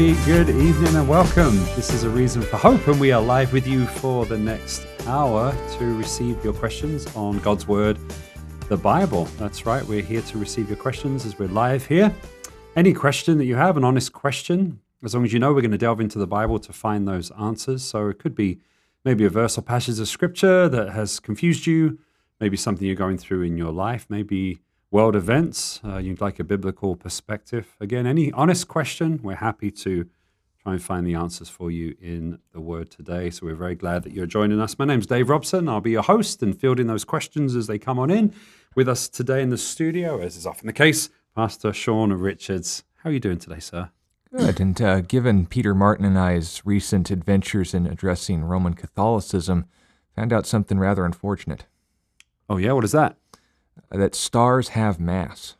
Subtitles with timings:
[0.00, 1.54] very good evening and welcome.
[1.76, 4.86] This is a reason for hope, and we are live with you for the next
[5.06, 7.98] hour to receive your questions on God's Word,
[8.70, 9.26] the Bible.
[9.36, 12.14] That's right, we're here to receive your questions as we're live here.
[12.76, 15.70] Any question that you have, an honest question, as long as you know we're going
[15.70, 17.84] to delve into the Bible to find those answers.
[17.84, 18.58] So it could be
[19.04, 21.98] maybe a verse or passage of scripture that has confused you,
[22.40, 26.44] maybe something you're going through in your life, maybe world events, uh, you'd like a
[26.44, 27.76] biblical perspective.
[27.80, 30.08] Again, any honest question, we're happy to
[30.62, 33.30] try and find the answers for you in the Word today.
[33.30, 34.78] So we're very glad that you're joining us.
[34.78, 35.68] My name's Dave Robson.
[35.68, 38.34] I'll be your host and fielding those questions as they come on in.
[38.74, 42.84] With us today in the studio, as is often the case, Pastor Sean Richards.
[42.96, 43.90] How are you doing today, sir?
[44.36, 44.60] Good.
[44.60, 49.66] And uh, given Peter Martin and I's recent adventures in addressing Roman Catholicism,
[50.14, 51.66] found out something rather unfortunate.
[52.48, 52.72] Oh, yeah?
[52.72, 53.16] What is that?
[53.90, 55.56] That stars have mass.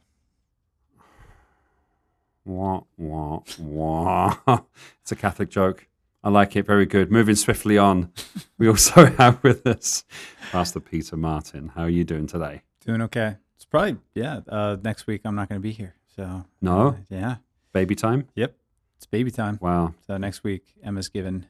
[2.45, 4.37] Wah, wah, wah.
[5.03, 5.87] It's a Catholic joke.
[6.23, 6.67] I like it.
[6.67, 7.11] Very good.
[7.11, 8.13] Moving swiftly on,
[8.59, 10.05] we also have with us
[10.53, 11.69] Pastor Peter Martin.
[11.75, 12.63] How are you doing today?
[12.85, 13.37] Doing okay.
[13.57, 15.95] It's probably, yeah, uh, next week I'm not going to be here.
[16.17, 16.89] So, No?
[16.89, 17.37] uh, yeah.
[17.73, 18.27] Baby time?
[18.35, 18.55] Yep.
[18.97, 19.59] It's baby time.
[19.61, 19.95] Wow.
[20.07, 21.47] So, next week Emma's given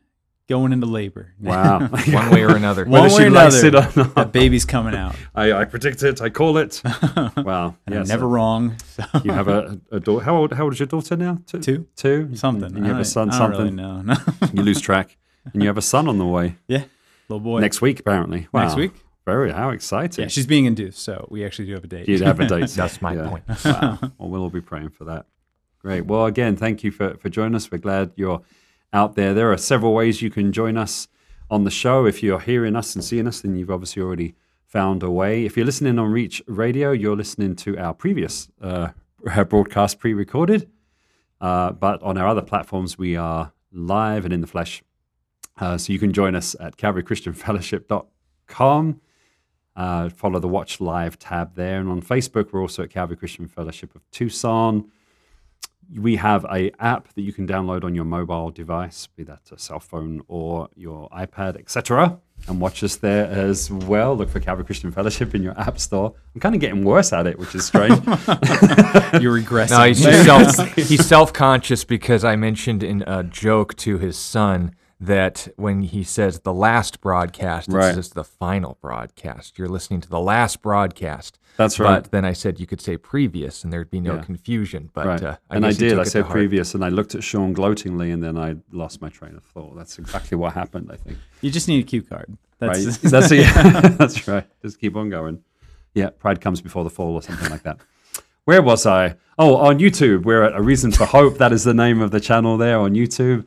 [0.50, 1.32] going into labor.
[1.40, 1.78] Wow.
[2.08, 2.84] One way or another.
[2.84, 5.14] One Whether way she or likes it another, or that baby's coming out.
[5.32, 6.20] I, I predict it.
[6.20, 6.82] I call it.
[7.36, 7.76] Wow.
[7.86, 8.76] And Yeah, I'm so never wrong.
[8.96, 9.04] So.
[9.24, 10.24] You have a, a daughter.
[10.24, 11.38] How old, how old is your daughter now?
[11.46, 11.60] Two?
[11.60, 11.86] Two.
[11.94, 12.34] Two?
[12.36, 12.74] something.
[12.74, 13.76] And you have I a son, I don't something.
[13.76, 14.02] really know.
[14.02, 14.16] No.
[14.52, 15.16] You lose track.
[15.52, 16.84] And you have a son on the way yeah.
[17.28, 17.60] Little boy.
[17.60, 18.48] next week, apparently.
[18.52, 18.64] Wow.
[18.64, 18.92] Next week?
[19.24, 20.24] Very, how exciting.
[20.24, 20.98] Yeah, she's being induced.
[20.98, 22.08] So, we actually do have a date.
[22.08, 22.70] You'd have a date.
[22.70, 23.28] That's my Yeah.
[23.28, 23.44] point.
[23.64, 23.98] Wow.
[24.18, 25.26] Well, we'll all be praying for that.
[25.78, 26.06] Great.
[26.06, 27.70] Well, again, thank you for, for joining us.
[27.70, 28.42] We're glad you're
[28.92, 29.32] out there.
[29.34, 31.08] There are several ways you can join us
[31.50, 32.06] on the show.
[32.06, 34.34] If you're hearing us and seeing us, then you've obviously already
[34.66, 35.44] found a way.
[35.44, 38.90] If you're listening on Reach Radio, you're listening to our previous uh,
[39.48, 40.70] broadcast pre recorded.
[41.40, 44.84] Uh, but on our other platforms, we are live and in the flesh.
[45.58, 49.00] Uh, so you can join us at calvarychristianfellowship.com.
[49.76, 51.80] Uh, follow the Watch Live tab there.
[51.80, 54.90] And on Facebook, we're also at Calvary Christian Fellowship of Tucson.
[55.98, 59.58] We have a app that you can download on your mobile device, be that a
[59.58, 62.18] cell phone or your iPad, etc.,
[62.48, 64.16] and watch us there as well.
[64.16, 66.14] Look for Calvary Christian Fellowship in your app store.
[66.34, 67.92] I'm kind of getting worse at it, which is strange.
[69.20, 69.70] You're regressing.
[69.78, 74.74] No, he's just self, he's self-conscious because I mentioned in a joke to his son
[75.00, 77.94] that when he says the last broadcast, it Right.
[77.94, 79.58] says the final broadcast.
[79.58, 81.38] You're listening to the last broadcast.
[81.56, 82.02] That's right.
[82.02, 84.22] But then I said you could say previous, and there'd be no Yeah.
[84.22, 84.90] confusion.
[84.94, 85.22] But right.
[85.22, 85.98] uh, I and I did.
[85.98, 89.36] I said previous, and I looked at Sean gloatingly, and then I lost my train
[89.36, 89.76] of thought.
[89.76, 91.18] That's exactly what happened, I think.
[91.42, 92.36] you just need a cue card.
[92.58, 92.98] That's, right?
[93.10, 93.44] That's it.
[93.98, 94.46] That's right.
[94.62, 95.42] Just keep on going.
[95.94, 97.78] Yeah, pride comes before the fall, or something like that.
[98.44, 99.16] Where was I?
[99.38, 100.22] Oh, on YouTube.
[100.24, 101.38] We're at A Reason for Hope.
[101.38, 103.46] That is the name of the channel there on YouTube.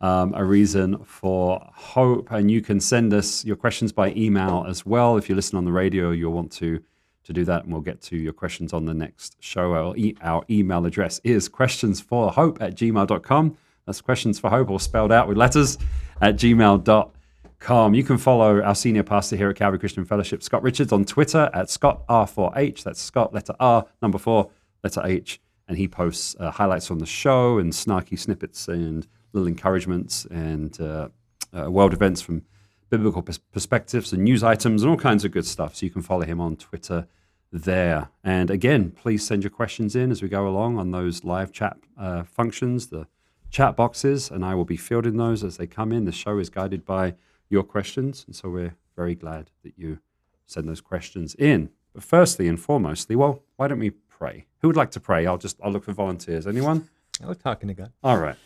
[0.00, 2.30] Um, a Reason for Hope.
[2.32, 5.16] And you can send us your questions by email as well.
[5.16, 6.82] If you listen on the radio, you'll want to,
[7.24, 9.72] to do that, and we'll get to your questions on the next show.
[9.74, 13.56] Our, e- our email address is questionsforhope at gmail.com.
[13.86, 15.78] That's questions for hope, or spelled out with letters
[16.20, 17.94] at gmail.com.
[17.94, 21.50] You can follow our senior pastor here at Calvary Christian Fellowship, Scott Richards, on Twitter
[21.54, 22.82] at ScottR4H.
[22.82, 24.50] That's Scott, letter R, number four,
[24.82, 25.40] letter H.
[25.68, 30.78] And he posts uh, highlights from the show and snarky snippets and little encouragements and
[30.80, 31.08] uh,
[31.56, 32.42] uh, world events from
[32.92, 35.74] biblical pers- perspectives and news items and all kinds of good stuff.
[35.74, 37.06] So you can follow him on Twitter
[37.50, 38.10] there.
[38.22, 41.78] And again, please send your questions in as we go along on those live chat
[41.98, 43.06] uh, functions, the
[43.50, 46.04] chat boxes, and I will be fielding those as they come in.
[46.04, 47.14] The show is guided by
[47.48, 49.98] your questions, and so we're very glad that you
[50.44, 51.70] send those questions in.
[51.94, 54.44] But firstly and foremostly, well, why don't we pray?
[54.60, 55.26] Who would like to pray?
[55.26, 56.46] I'll just I'll look for volunteers.
[56.46, 56.90] Anyone?
[57.22, 57.90] I was talking to God.
[58.04, 58.36] All right,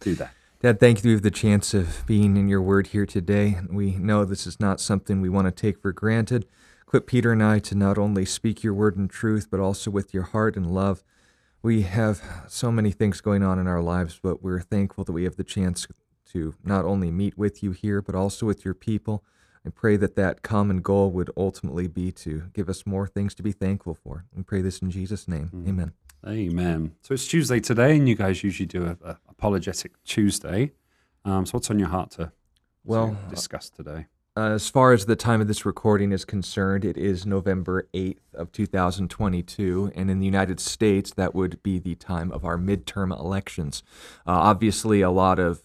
[0.00, 0.34] do that.
[0.64, 3.58] Dad, thank you for the chance of being in your word here today.
[3.68, 6.46] We know this is not something we want to take for granted.
[6.86, 10.14] Equip Peter and I to not only speak your word in truth, but also with
[10.14, 11.04] your heart and love.
[11.60, 15.24] We have so many things going on in our lives, but we're thankful that we
[15.24, 15.86] have the chance
[16.32, 19.22] to not only meet with you here, but also with your people.
[19.66, 23.42] I pray that that common goal would ultimately be to give us more things to
[23.42, 24.24] be thankful for.
[24.34, 25.50] We pray this in Jesus' name.
[25.54, 25.68] Mm.
[25.68, 25.92] Amen.
[26.26, 26.94] Amen.
[27.02, 30.72] So it's Tuesday today, and you guys usually do a, a apologetic Tuesday.
[31.24, 32.32] Um, so what's on your heart to,
[32.82, 34.06] Well, to discuss today?
[34.36, 38.16] Uh, as far as the time of this recording is concerned, it is November 8th
[38.32, 43.16] of 2022, and in the United States, that would be the time of our midterm
[43.16, 43.82] elections.
[44.26, 45.62] Uh, obviously, a lot of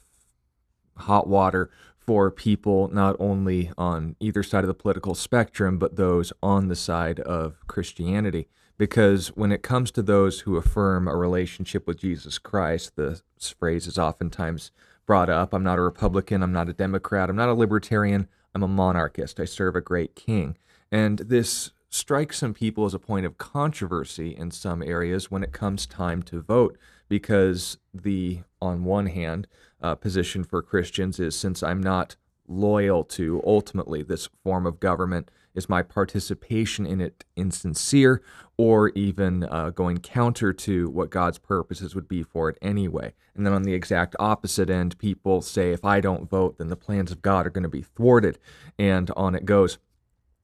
[0.98, 6.34] hot water for people not only on either side of the political spectrum, but those
[6.44, 8.50] on the side of Christianity,
[8.80, 13.22] because when it comes to those who affirm a relationship with Jesus Christ, the
[13.60, 14.72] phrase is oftentimes
[15.06, 18.64] brought up I'm not a Republican, I'm not a Democrat, I'm not a libertarian, I'm
[18.64, 20.58] a monarchist, I serve a great king.
[20.92, 25.52] And this strikes some people as a point of controversy in some areas when it
[25.52, 26.78] comes time to vote,
[27.10, 29.48] because the, on one hand,
[29.82, 32.16] uh, position for Christians is since I'm not
[32.50, 38.22] loyal to ultimately this form of government, is my participation in it insincere
[38.58, 43.14] or even uh, going counter to what God's purposes would be for it anyway?
[43.36, 46.76] And then on the exact opposite end, people say, if I don't vote, then the
[46.76, 48.38] plans of God are going to be thwarted.
[48.78, 49.78] And on it goes.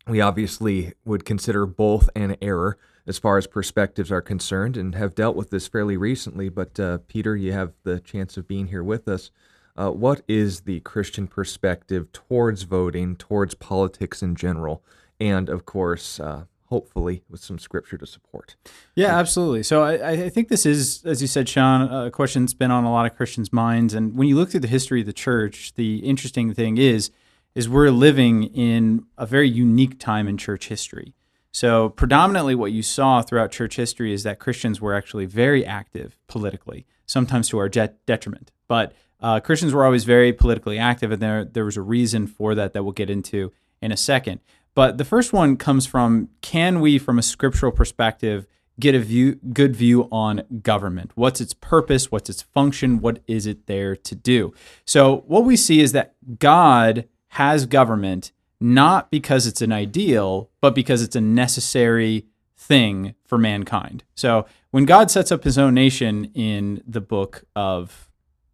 [0.08, 2.78] We obviously would consider both an error
[3.08, 6.50] as far as perspectives are concerned and have dealt with this fairly recently.
[6.50, 9.31] But uh, Peter, you have the chance of being here with us.
[9.77, 14.83] Uh, what is the Christian perspective towards voting, towards politics in general,
[15.19, 18.56] and of course, uh, hopefully with some scripture to support?
[18.95, 19.63] Yeah, absolutely.
[19.63, 22.86] So I, I think this is, as you said, Sean, a question that's been on
[22.86, 23.94] a lot of Christians' minds.
[23.94, 27.12] And when you look through the history of the church, the interesting thing is,
[27.54, 31.13] is we're living in a very unique time in church history.
[31.51, 36.18] So predominantly, what you saw throughout church history is that Christians were actually very active
[36.27, 38.51] politically, sometimes to our detriment.
[38.68, 42.56] But uh, Christians were always very politically active, and there there was a reason for
[42.56, 43.51] that that we'll get into
[43.81, 44.39] in a second.
[44.73, 48.45] But the first one comes from: Can we, from a scriptural perspective,
[48.79, 51.12] get a view, good view on government?
[51.15, 52.12] What's its purpose?
[52.12, 53.00] What's its function?
[53.00, 54.53] What is it there to do?
[54.85, 60.73] So what we see is that God has government not because it's an ideal, but
[60.73, 62.25] because it's a necessary
[62.57, 64.03] thing for mankind.
[64.15, 68.05] So when God sets up His own nation in the book of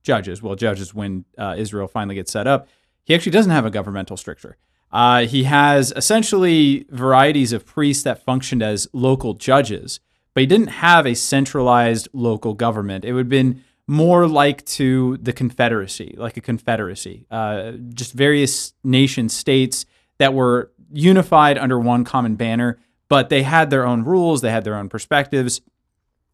[0.03, 0.41] judges.
[0.41, 2.67] Well, judges when uh, Israel finally gets set up.
[3.03, 4.57] He actually doesn't have a governmental structure.
[4.91, 9.99] Uh, he has essentially varieties of priests that functioned as local judges,
[10.33, 13.05] but he didn't have a centralized local government.
[13.05, 18.73] It would have been more like to the Confederacy, like a confederacy, uh, just various
[18.83, 19.85] nation states
[20.17, 24.63] that were unified under one common banner, but they had their own rules, they had
[24.63, 25.61] their own perspectives,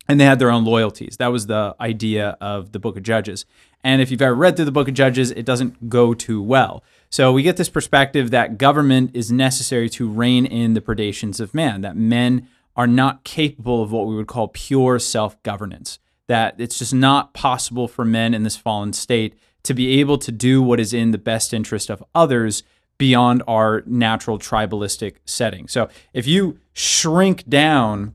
[0.08, 1.18] and they had their own loyalties.
[1.18, 3.46] That was the idea of the book of Judges.
[3.84, 6.84] And if you've ever read through the book of Judges, it doesn't go too well.
[7.10, 11.54] So we get this perspective that government is necessary to rein in the predations of
[11.54, 16.56] man, that men are not capable of what we would call pure self governance, that
[16.58, 20.62] it's just not possible for men in this fallen state to be able to do
[20.62, 22.64] what is in the best interest of others
[22.98, 25.68] beyond our natural tribalistic setting.
[25.68, 28.14] So if you shrink down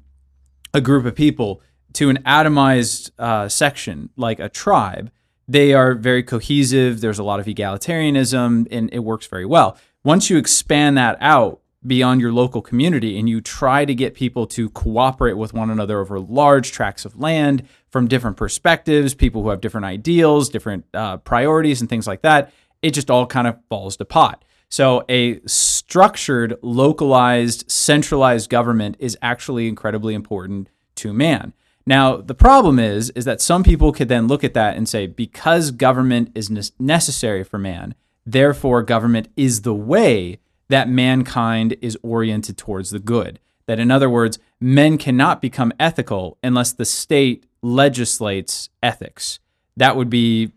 [0.75, 1.63] a group of people,
[1.95, 5.11] to an atomized uh, section like a tribe,
[5.49, 7.01] they are very cohesive.
[7.01, 9.77] There's a lot of egalitarianism, and it works very well.
[10.05, 14.47] Once you expand that out beyond your local community and you try to get people
[14.47, 19.49] to cooperate with one another over large tracts of land from different perspectives, people who
[19.49, 22.53] have different ideals, different uh, priorities, and things like that,
[22.83, 24.45] it just all kind of falls to pot.
[24.69, 31.53] So, a structured, localized, centralized government is actually incredibly important to man.
[31.87, 35.07] Now, the problem is is that some people could then look at that and say
[35.07, 42.57] because government is necessary for man, therefore government is the way that mankind is oriented
[42.57, 43.41] towards the good.
[43.67, 49.39] That in other words, men cannot become ethical unless the state legislates ethics.
[49.77, 50.53] That would be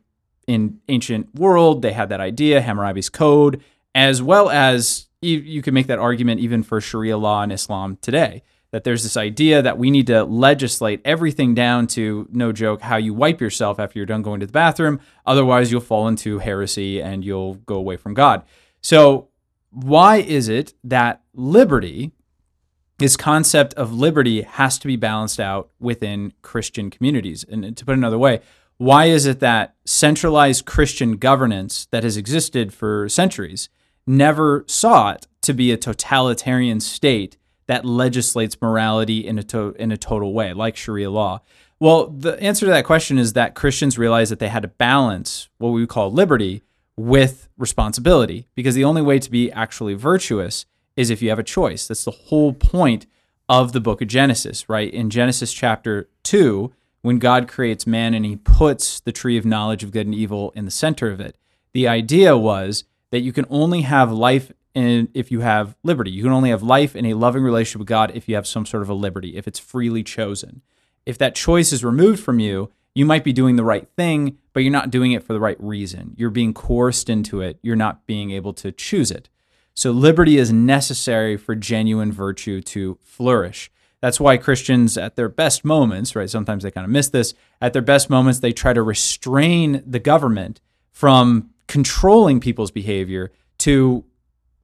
[0.48, 3.64] in ancient world, they had that idea, Hammurabi's code,
[3.96, 7.98] as well as you, you could make that argument even for Sharia law in Islam
[8.02, 8.44] today
[8.76, 12.98] that there's this idea that we need to legislate everything down to no joke how
[12.98, 15.00] you wipe yourself after you're done going to the bathroom.
[15.26, 18.44] Otherwise you'll fall into heresy and you'll go away from god.
[18.82, 19.30] So
[19.70, 22.12] why is it that liberty
[22.98, 27.46] this concept of liberty has to be balanced out within christian communities?
[27.48, 28.42] And to put it another way
[28.76, 33.70] why is it that centralized christian governance that has existed for centuries
[34.06, 39.98] never sought to be a totalitarian state that legislates morality in a to- in a
[39.98, 41.42] total way, like Sharia law?
[41.80, 45.50] Well, the answer to that question is that Christians realized that they had to balance
[45.58, 46.62] what we call liberty
[46.98, 51.44] with responsibility, because the only way to be actually virtuous is if you have a
[51.44, 51.88] choice.
[51.88, 53.06] That's the whole point
[53.50, 54.92] of the book of Genesis, right?
[54.94, 59.84] In Genesis chapter 2, when God creates man and he puts the tree of knowledge
[59.84, 61.38] of good and evil in the center of it,
[61.74, 66.12] the idea was that you can only have life and if you have liberty.
[66.12, 68.66] You can only have life in a loving relationship with God if you have some
[68.66, 70.62] sort of a liberty, if it's freely chosen.
[71.06, 74.62] If that choice is removed from you, you might be doing the right thing, but
[74.62, 76.14] you're not doing it for the right reason.
[76.18, 77.60] You're being coerced into it.
[77.62, 79.30] You're not being able to choose it.
[79.74, 83.70] So liberty is necessary for genuine virtue to flourish.
[84.02, 87.74] That's why Christians, at their best moments, right, sometimes they kind of miss this, at
[87.74, 94.06] their best moments, they try to restrain the government from controlling people's behavior to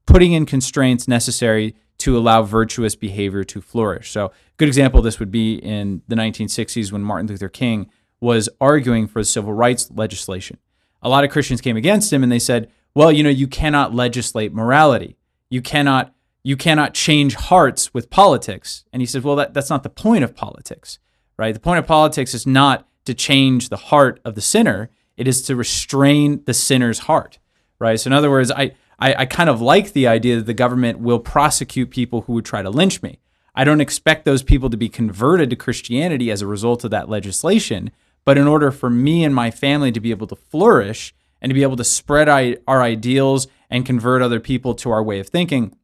[0.05, 4.09] putting in constraints necessary to allow virtuous behavior to flourish.
[4.11, 7.89] So, a good example of this would be in the 1960s when Martin Luther King
[8.19, 10.57] was arguing for civil rights legislation.
[11.03, 13.93] A lot of Christians came against him and they said, "Well, you know, you cannot
[13.93, 15.17] legislate morality.
[15.49, 19.83] You cannot you cannot change hearts with politics." And he said, "Well, that, that's not
[19.83, 20.97] the point of politics,
[21.37, 21.53] right?
[21.53, 25.43] The point of politics is not to change the heart of the sinner; it is
[25.43, 27.37] to restrain the sinner's heart,
[27.79, 27.99] right?
[27.99, 30.99] So, in other words, I I, I kind of like the idea that the government
[30.99, 33.19] will prosecute people who would try to lynch me.
[33.55, 37.09] I don't expect those people to be converted to Christianity as a result of that
[37.09, 37.91] legislation,
[38.23, 41.53] but in order for me and my family to be able to flourish and to
[41.53, 45.75] be able to spread our ideals and convert other people to our way of thinking,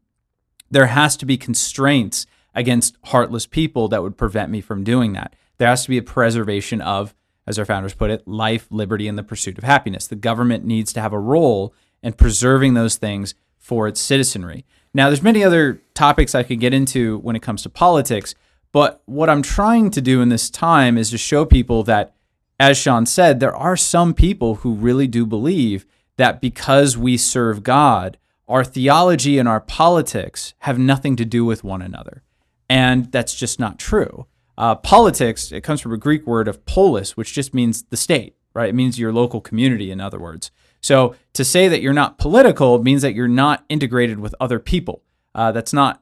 [0.70, 5.36] there has to be constraints against heartless people that would prevent me from doing that.
[5.58, 7.16] There has to be a preservation of,
[7.48, 10.08] as our founders put it, life, liberty, and the pursuit of happiness.
[10.08, 14.66] The government needs to have a role in preserving those things for its citizenry.
[14.94, 18.34] Now, there's many other topics I could get into when it comes to politics,
[18.72, 22.14] but what I'm trying to do in this time is to show people that
[22.60, 25.86] as Sean said, there are some people who really do believe
[26.18, 31.64] that because we serve God, our theology and our politics have nothing to do with
[31.64, 32.24] one another.
[32.70, 34.26] And that's just not true.
[34.58, 38.36] Uh, politics, it comes from a Greek word of polis, which just means the state,
[38.56, 38.70] right?
[38.70, 40.50] It means your local community, in other words.
[40.88, 45.04] So to say that you're not political means that you're not integrated with other people.
[45.36, 46.02] Uh, that's not,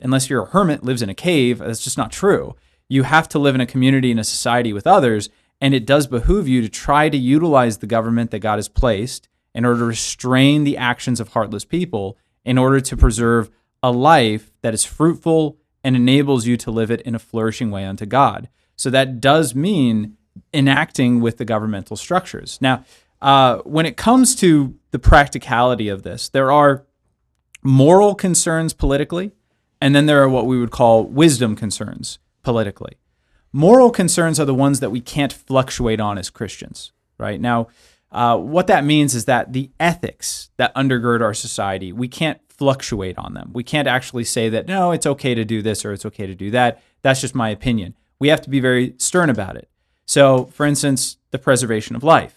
[0.00, 2.56] unless you're a hermit, lives in a cave, that's just not true.
[2.88, 5.30] You have to live in a community and a society with others
[5.60, 9.28] and it does behoove you to try to utilize the government that God has placed
[9.54, 13.48] in order to restrain the actions of heartless people in order to preserve
[13.80, 17.84] a life that is fruitful and enables you to live it in a flourishing way
[17.84, 18.48] unto God.
[18.74, 20.16] So that does mean
[20.52, 22.58] enacting with the governmental structures.
[22.60, 22.84] Now,
[23.26, 26.86] uh, when it comes to the practicality of this, there are
[27.60, 29.32] moral concerns politically,
[29.80, 32.92] and then there are what we would call wisdom concerns politically.
[33.52, 37.40] Moral concerns are the ones that we can't fluctuate on as Christians, right?
[37.40, 37.66] Now,
[38.12, 43.18] uh, what that means is that the ethics that undergird our society, we can't fluctuate
[43.18, 43.50] on them.
[43.52, 46.34] We can't actually say that, no, it's okay to do this or it's okay to
[46.36, 46.80] do that.
[47.02, 47.96] That's just my opinion.
[48.20, 49.68] We have to be very stern about it.
[50.06, 52.35] So, for instance, the preservation of life.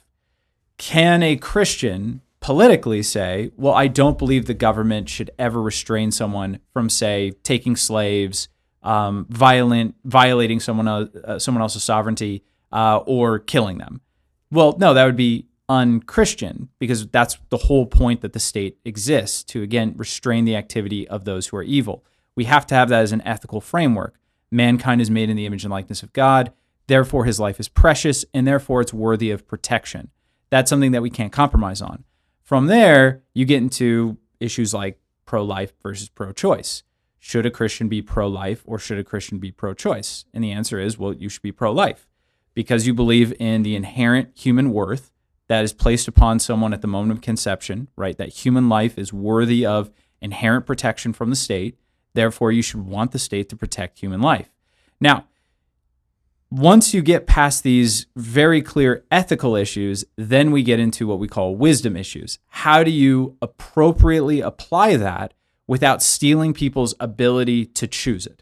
[0.80, 6.60] Can a Christian politically say, well, I don't believe the government should ever restrain someone
[6.72, 8.48] from, say, taking slaves,
[8.82, 14.00] um, violent, violating someone uh, someone else's sovereignty uh, or killing them.
[14.52, 19.44] Well, no, that would be unchristian because that's the whole point that the state exists
[19.44, 22.06] to again restrain the activity of those who are evil.
[22.36, 24.16] We have to have that as an ethical framework.
[24.50, 26.54] Mankind is made in the image and likeness of God.
[26.88, 30.10] Therefore, his life is precious and therefore it's worthy of protection.
[30.50, 32.04] That's something that we can't compromise on.
[32.42, 36.84] From there, you get into issues like pro life versus pro choice
[37.20, 40.26] should a Christian be pro life or should a Christian be pro choice?
[40.34, 42.08] And the answer is, well, you should be pro life
[42.54, 45.12] because you believe in the inherent human worth
[45.48, 48.18] that is placed upon someone at the moment of conception, right?
[48.18, 49.92] That human life is worthy of
[50.22, 51.78] inherent protection from the state.
[52.14, 54.50] Therefore, you should want the state to protect human life.
[55.02, 55.26] Now,
[56.52, 61.28] once you get past these very clear ethical issues, then we get into what we
[61.28, 62.40] call wisdom issues.
[62.48, 65.34] How do you appropriately apply that
[65.68, 68.42] without stealing people's ability to choose it,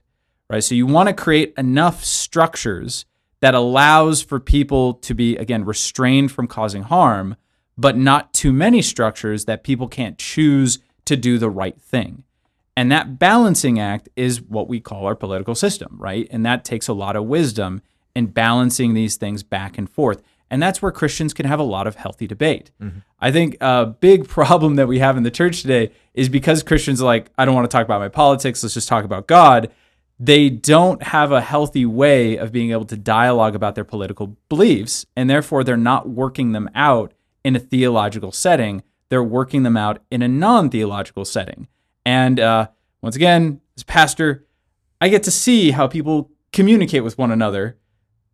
[0.49, 0.63] right?
[0.63, 3.05] So you want to create enough structures
[3.41, 7.35] that allows for people to be, again, restrained from causing harm,
[7.77, 12.23] but not too many structures that people can't choose to do the right thing.
[12.77, 16.27] And that balancing act is what we call our political system, right?
[16.31, 17.81] And that takes a lot of wisdom
[18.17, 20.23] in balancing these things back and forth.
[20.49, 22.71] And that's where Christians can have a lot of healthy debate.
[22.81, 22.99] Mm-hmm.
[23.19, 26.99] I think a big problem that we have in the church today is because Christians
[26.99, 29.71] are like, I don't want to talk about my politics, let's just talk about God.
[30.19, 35.05] They don't have a healthy way of being able to dialogue about their political beliefs,
[35.15, 38.81] and therefore they're not working them out in a theological setting.
[39.09, 41.67] They're working them out in a non theological setting.
[42.03, 42.69] And uh,
[43.03, 44.47] once again, as pastor,
[44.99, 47.77] I get to see how people communicate with one another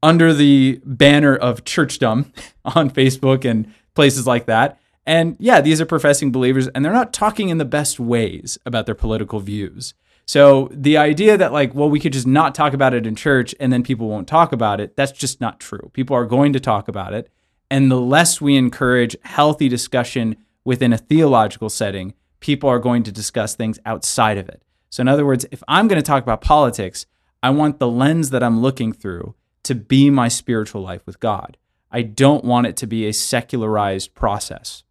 [0.03, 2.31] under the banner of churchdom
[2.65, 4.77] on Facebook and places like that.
[5.05, 8.85] And yeah, these are professing believers, and they're not talking in the best ways about
[8.85, 9.93] their political views.
[10.25, 13.53] So the idea that, like, well, we could just not talk about it in church
[13.59, 15.91] and then people won't talk about it, that's just not true.
[15.93, 17.29] People are going to talk about it.
[17.69, 23.11] And the less we encourage healthy discussion within a theological setting, people are going to
[23.11, 24.61] discuss things outside of it.
[24.89, 27.05] So, in other words, if I'm going to talk about politics,
[27.41, 31.57] I want the lens that I'm looking through to be my spiritual life with God.
[31.91, 34.83] I don't want it to be a secularized process.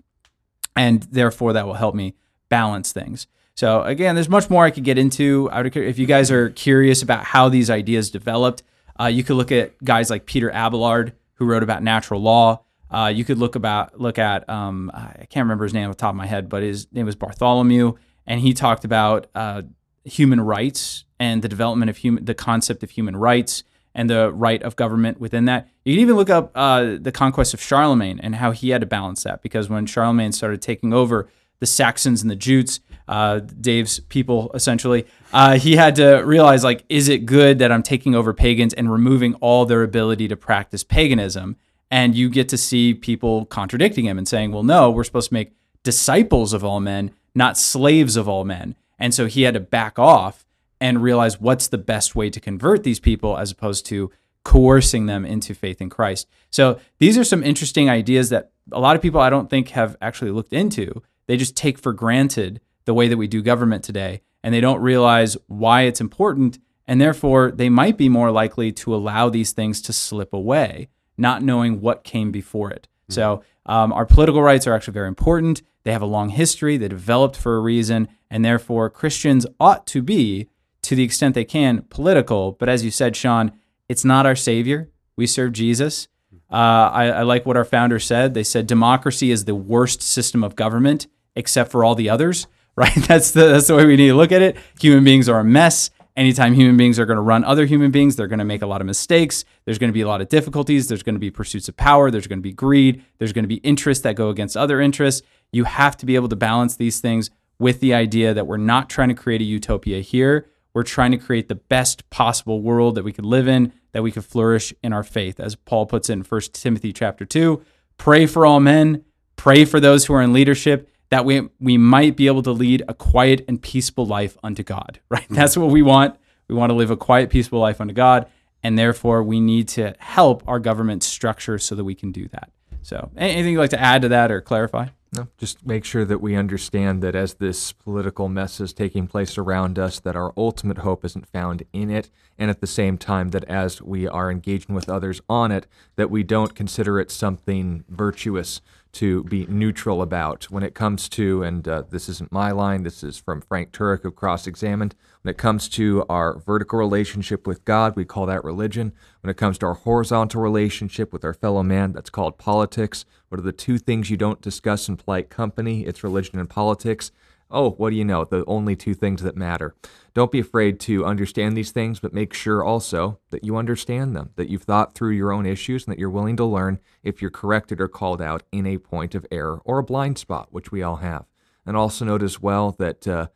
[0.76, 2.14] And therefore, that will help me
[2.48, 3.26] balance things.
[3.54, 5.48] So, again, there's much more I could get into.
[5.50, 8.62] I would, if you guys are curious about how these ideas developed,
[8.98, 12.62] uh, you could look at guys like Peter Abelard, who wrote about natural law.
[12.90, 16.00] Uh, you could look about look at um, I can't remember his name off the
[16.00, 17.94] top of my head, but his name was Bartholomew,
[18.26, 19.62] and he talked about uh,
[20.04, 24.62] human rights and the development of human the concept of human rights and the right
[24.62, 25.68] of government within that.
[25.84, 28.86] You can even look up uh, the conquest of Charlemagne and how he had to
[28.86, 31.28] balance that because when Charlemagne started taking over
[31.60, 36.84] the Saxons and the Jutes, uh, Dave's people essentially, uh, he had to realize like,
[36.88, 40.82] is it good that I'm taking over pagans and removing all their ability to practice
[40.82, 41.56] paganism?
[41.90, 45.34] And you get to see people contradicting him and saying, well, no, we're supposed to
[45.34, 48.76] make disciples of all men, not slaves of all men.
[48.98, 50.46] And so he had to back off
[50.82, 54.10] and realize what's the best way to convert these people as opposed to
[54.42, 56.26] coercing them into faith in Christ.
[56.50, 59.96] So these are some interesting ideas that a lot of people I don't think have
[60.02, 61.00] actually looked into.
[61.28, 64.82] They just take for granted the way that we do government today and they don't
[64.82, 66.58] realize why it's important
[66.88, 71.42] and therefore they might be more likely to allow these things to slip away not
[71.42, 72.88] knowing what came before it.
[73.04, 73.14] Mm-hmm.
[73.14, 75.62] So um, our political rights are actually very important.
[75.84, 76.76] They have a long history.
[76.76, 80.48] They developed for a reason, and therefore Christians ought to be
[80.92, 82.52] to the extent they can, political.
[82.52, 83.52] But as you said, Sean,
[83.88, 84.90] it's not our savior.
[85.16, 86.06] We serve Jesus.
[86.50, 88.34] Uh, I, I, like what our founder said.
[88.34, 92.46] They said democracy is the worst system of government, except for all the others.
[92.74, 92.94] Right?
[92.94, 94.56] That's the that's the way we need to look at it.
[94.80, 95.90] Human beings are a mess.
[96.16, 98.66] Anytime human beings are going to run other human beings, they're going to make a
[98.66, 99.44] lot of mistakes.
[99.66, 100.88] There's going to be a lot of difficulties.
[100.88, 102.10] There's going to be pursuits of power.
[102.10, 103.04] There's going to be greed.
[103.18, 105.20] There's going to be interests that go against other interests.
[105.52, 108.88] You have to be able to balance these things with the idea that we're not
[108.88, 110.48] trying to create a utopia here.
[110.74, 114.10] We're trying to create the best possible world that we could live in, that we
[114.10, 115.38] could flourish in our faith.
[115.38, 117.62] As Paul puts it in 1 Timothy chapter 2,
[117.98, 119.04] pray for all men,
[119.36, 122.82] pray for those who are in leadership, that we, we might be able to lead
[122.88, 125.24] a quiet and peaceful life unto God, right?
[125.24, 125.34] Mm-hmm.
[125.34, 126.16] That's what we want.
[126.48, 128.26] We want to live a quiet, peaceful life unto God.
[128.62, 132.50] And therefore, we need to help our government structure so that we can do that.
[132.82, 134.88] So, anything you'd like to add to that or clarify?
[135.14, 139.36] No, just make sure that we understand that as this political mess is taking place
[139.36, 143.28] around us, that our ultimate hope isn't found in it, and at the same time
[143.28, 147.84] that as we are engaging with others on it, that we don't consider it something
[147.90, 152.82] virtuous to be neutral about when it comes to, and uh, this isn't my line,
[152.82, 154.94] this is from Frank Turek of Cross Examined.
[155.22, 158.92] When it comes to our vertical relationship with God, we call that religion.
[159.20, 163.04] When it comes to our horizontal relationship with our fellow man, that's called politics.
[163.32, 165.86] What are the two things you don't discuss in polite company?
[165.86, 167.10] It's religion and politics.
[167.50, 168.26] Oh, what do you know?
[168.26, 169.74] The only two things that matter.
[170.12, 174.32] Don't be afraid to understand these things, but make sure also that you understand them,
[174.36, 177.30] that you've thought through your own issues, and that you're willing to learn if you're
[177.30, 180.82] corrected or called out in a point of error or a blind spot, which we
[180.82, 181.24] all have.
[181.64, 183.28] And also note as well that uh,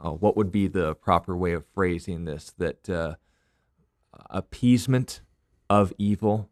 [0.00, 2.52] uh, what would be the proper way of phrasing this?
[2.58, 3.14] That uh,
[4.28, 5.20] appeasement
[5.68, 6.49] of evil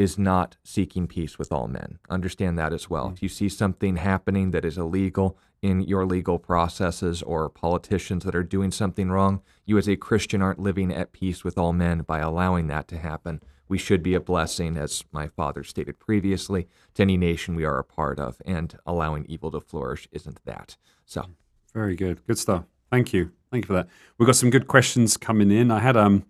[0.00, 1.98] is not seeking peace with all men.
[2.08, 3.06] Understand that as well.
[3.06, 3.14] Mm-hmm.
[3.14, 8.34] If you see something happening that is illegal in your legal processes or politicians that
[8.34, 12.00] are doing something wrong, you as a Christian aren't living at peace with all men
[12.00, 13.42] by allowing that to happen.
[13.68, 17.78] We should be a blessing, as my father stated previously, to any nation we are
[17.78, 20.76] a part of, and allowing evil to flourish isn't that.
[21.04, 21.26] So,
[21.74, 22.26] very good.
[22.26, 22.64] Good stuff.
[22.90, 23.32] Thank you.
[23.52, 23.88] Thank you for that.
[24.18, 25.70] We've got some good questions coming in.
[25.70, 26.24] I had um,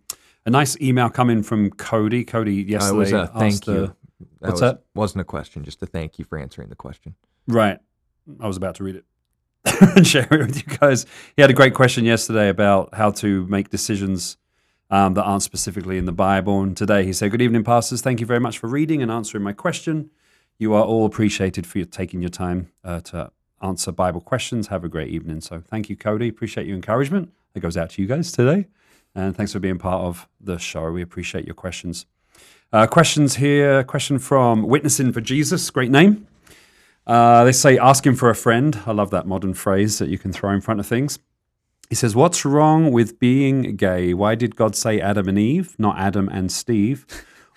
[0.47, 2.25] a nice email coming from Cody.
[2.25, 2.95] Cody yesterday.
[2.95, 3.75] Uh, was a thank you.
[3.75, 3.95] The, that
[4.39, 4.83] what's was, that?
[4.95, 7.15] Wasn't a question, just a thank you for answering the question.
[7.47, 7.79] Right.
[8.39, 9.05] I was about to read it
[9.65, 11.07] and share it with you guys.
[11.37, 14.37] He had a great question yesterday about how to make decisions
[14.91, 16.63] um, that aren't specifically in the Bible.
[16.63, 18.03] And today he said, Good evening, pastors.
[18.03, 20.11] Thank you very much for reading and answering my question.
[20.59, 23.31] You are all appreciated for taking your time uh, to
[23.63, 24.69] answer Bible questions.
[24.69, 25.41] Have a great evening.
[25.41, 26.29] So thank you, Cody.
[26.29, 27.33] Appreciate your encouragement.
[27.55, 28.67] That goes out to you guys today.
[29.21, 30.91] And thanks for being part of the show.
[30.91, 32.07] We appreciate your questions.
[32.73, 33.85] Uh, questions here.
[33.85, 35.69] Question from Witnessing for Jesus.
[35.71, 36.27] Great name.
[37.07, 38.81] Uh, they say asking for a friend.
[38.87, 41.19] I love that modern phrase that you can throw in front of things.
[41.91, 44.15] He says, What's wrong with being gay?
[44.15, 47.05] Why did God say Adam and Eve, not Adam and Steve,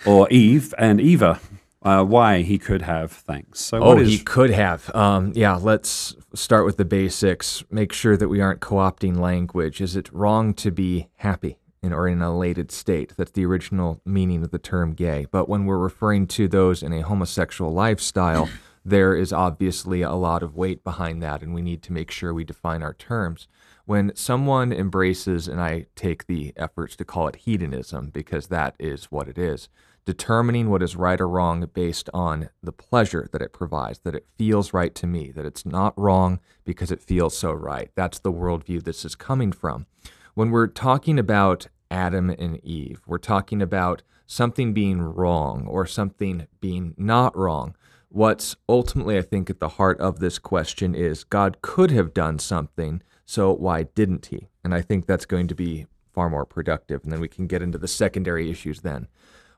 [0.05, 1.39] or Eve and Eva?
[1.83, 3.59] Uh, why he could have things.
[3.59, 4.07] So, oh, is...
[4.07, 4.93] he could have.
[4.95, 7.63] Um, yeah, let's start with the basics.
[7.69, 9.81] Make sure that we aren't co-opting language.
[9.81, 11.57] Is it wrong to be happy?
[11.81, 13.11] In, or in an elated state.
[13.17, 15.27] That's the original meaning of the term gay.
[15.29, 18.47] But when we're referring to those in a homosexual lifestyle,
[18.85, 22.33] there is obviously a lot of weight behind that, and we need to make sure
[22.33, 23.49] we define our terms.
[23.85, 29.05] When someone embraces, and I take the efforts to call it hedonism because that is
[29.05, 29.67] what it is,
[30.05, 34.27] determining what is right or wrong based on the pleasure that it provides, that it
[34.37, 37.91] feels right to me, that it's not wrong because it feels so right.
[37.95, 39.85] That's the worldview this is coming from.
[40.33, 46.47] When we're talking about Adam and Eve, we're talking about something being wrong or something
[46.61, 47.75] being not wrong.
[48.09, 52.39] What's ultimately, I think, at the heart of this question is God could have done
[52.39, 54.49] something, so why didn't he?
[54.63, 57.03] And I think that's going to be far more productive.
[57.03, 59.07] And then we can get into the secondary issues then.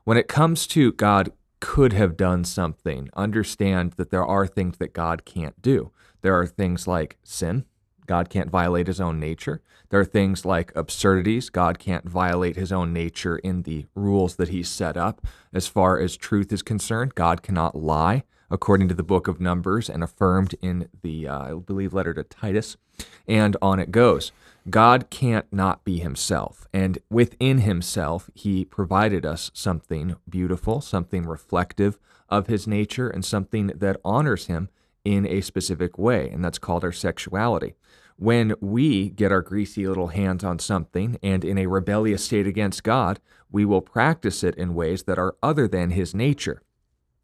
[0.04, 4.92] When it comes to God could have done something, understand that there are things that
[4.92, 5.90] God can't do.
[6.22, 7.64] There are things like sin.
[8.06, 9.62] God can't violate his own nature.
[9.88, 11.50] There are things like absurdities.
[11.50, 15.26] God can't violate his own nature in the rules that he's set up.
[15.52, 19.90] As far as truth is concerned, God cannot lie, according to the book of Numbers
[19.90, 22.76] and affirmed in the, uh, I believe, letter to Titus.
[23.26, 24.32] And on it goes.
[24.68, 26.66] God can't not be himself.
[26.72, 33.68] And within himself, he provided us something beautiful, something reflective of his nature, and something
[33.68, 34.68] that honors him
[35.04, 36.28] in a specific way.
[36.28, 37.74] And that's called our sexuality.
[38.16, 42.82] When we get our greasy little hands on something and in a rebellious state against
[42.82, 46.62] God, we will practice it in ways that are other than his nature.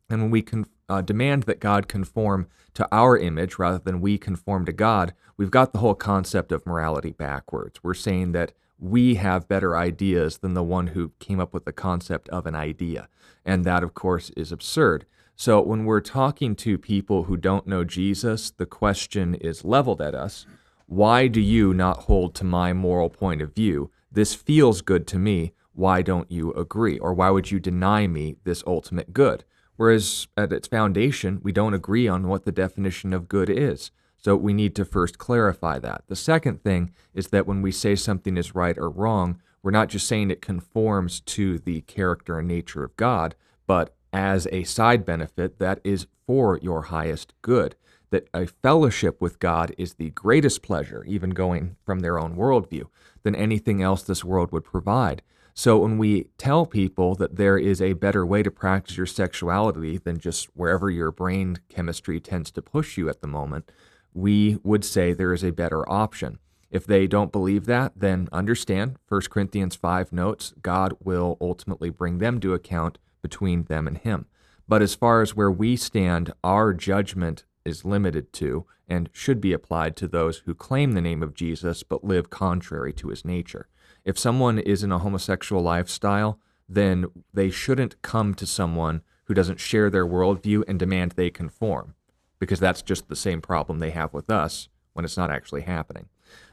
[0.09, 4.19] And when we can uh, demand that God conform to our image rather than we
[4.19, 7.81] conform to God, we've got the whole concept of morality backwards.
[7.83, 11.73] We're saying that we have better ideas than the one who came up with the
[11.73, 13.09] concept of an idea.
[13.43, 15.07] And that, of course, is absurd.
[15.35, 20.15] So when we're talking to people who don't know Jesus, the question is leveled at
[20.15, 20.45] us
[20.87, 23.91] Why do you not hold to my moral point of view?
[24.11, 25.53] This feels good to me.
[25.73, 26.99] Why don't you agree?
[26.99, 29.45] Or why would you deny me this ultimate good?
[29.83, 33.91] Whereas at its foundation, we don't agree on what the definition of good is.
[34.17, 36.05] So we need to first clarify that.
[36.07, 39.89] The second thing is that when we say something is right or wrong, we're not
[39.89, 43.35] just saying it conforms to the character and nature of God,
[43.67, 47.75] but as a side benefit that is for your highest good.
[48.11, 52.85] That a fellowship with God is the greatest pleasure, even going from their own worldview,
[53.25, 55.23] than anything else this world would provide.
[55.55, 59.99] So when we tell people that there is a better way to practice your sexuality
[59.99, 63.71] than just wherever your brain chemistry tends to push you at the moment,
[64.15, 66.39] we would say there is a better option.
[66.71, 72.19] If they don't believe that, then understand 1 Corinthians 5 notes God will ultimately bring
[72.19, 74.27] them to account between them and him.
[74.67, 79.53] But as far as where we stand, our judgment is limited to and should be
[79.53, 83.69] applied to those who claim the name of Jesus but live contrary to his nature.
[84.05, 86.39] If someone is in a homosexual lifestyle,
[86.69, 91.95] then they shouldn't come to someone who doesn't share their worldview and demand they conform,
[92.39, 96.09] because that's just the same problem they have with us when it's not actually happening.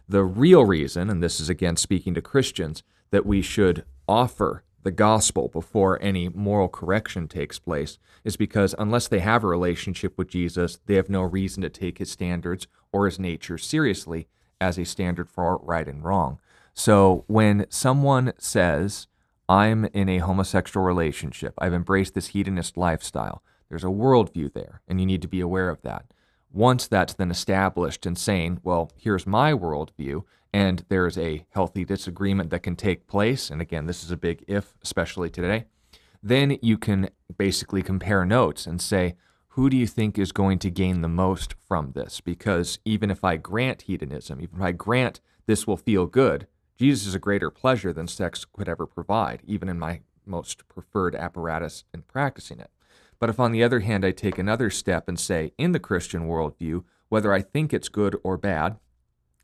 [0.08, 4.92] The real reason, and this is again speaking to Christians, that we should offer the
[4.92, 10.30] gospel before any moral correction takes place is because unless they have a relationship with
[10.30, 14.28] Jesus, they have no reason to take his standards or his nature seriously
[14.62, 16.40] as a standard for right and wrong.
[16.74, 19.08] So when someone says,
[19.48, 25.00] I'm in a homosexual relationship, I've embraced this hedonist lifestyle, there's a worldview there, and
[25.00, 26.06] you need to be aware of that.
[26.52, 32.50] Once that's then established and saying, well, here's my worldview, and there's a healthy disagreement
[32.50, 35.66] that can take place, and again, this is a big if, especially today,
[36.24, 39.16] then you can basically compare notes and say,
[39.50, 42.22] who do you think is going to gain the most from this?
[42.22, 46.48] Because even if I grant hedonism, even if I grant this will feel good,
[46.80, 51.14] Jesus is a greater pleasure than sex could ever provide, even in my most preferred
[51.14, 52.72] apparatus in practicing it.
[53.20, 56.26] But if, on the other hand, I take another step and say, in the Christian
[56.26, 58.78] worldview, whether I think it's good or bad,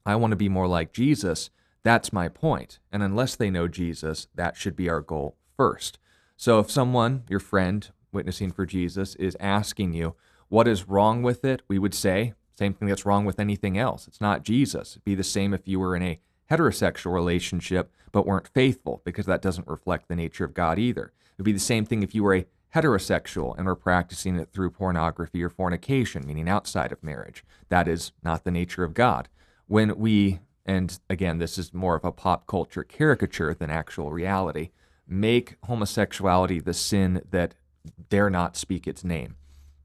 [0.06, 1.50] I want to be more like Jesus,
[1.84, 2.80] that's my point.
[2.90, 6.00] And unless they know Jesus, that should be our goal first.
[6.38, 10.16] So if someone, your friend, witnessing for Jesus, is asking you,
[10.48, 11.64] what is wrong with it?
[11.68, 14.08] We would say, same thing that's wrong with anything else.
[14.08, 14.94] It's not Jesus.
[14.94, 19.26] It'd be the same if you were in a heterosexual relationship but weren't faithful because
[19.26, 21.06] that doesn't reflect the nature of God either.
[21.06, 24.50] It would be the same thing if you were a heterosexual and were practicing it
[24.52, 27.44] through pornography or fornication, meaning outside of marriage.
[27.70, 29.30] That is not the nature of God.
[29.68, 34.70] When we, and again, this is more of a pop culture caricature than actual reality,
[35.08, 37.56] make homosexuality the sin that
[38.10, 39.36] dare not speak its name,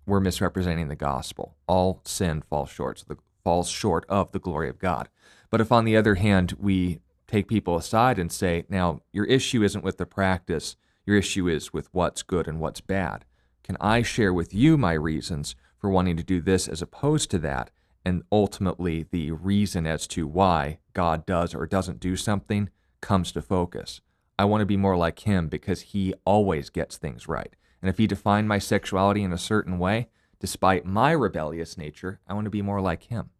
[0.07, 1.55] we're misrepresenting the gospel.
[1.67, 5.09] All sin falls short, so the, falls short of the glory of God.
[5.51, 9.63] But if, on the other hand, we take people aside and say, now, your issue
[9.63, 13.25] isn't with the practice, your issue is with what's good and what's bad.
[13.63, 17.39] Can I share with you my reasons for wanting to do this as opposed to
[17.39, 17.71] that?
[18.05, 23.43] and ultimately the reason as to why God does or doesn't do something comes to
[23.43, 24.01] focus.
[24.39, 27.55] I want to be more like him because he always gets things right.
[27.83, 30.09] And if he defined my sexuality in a certain way,
[30.39, 33.31] despite my rebellious nature, I want to be more like him.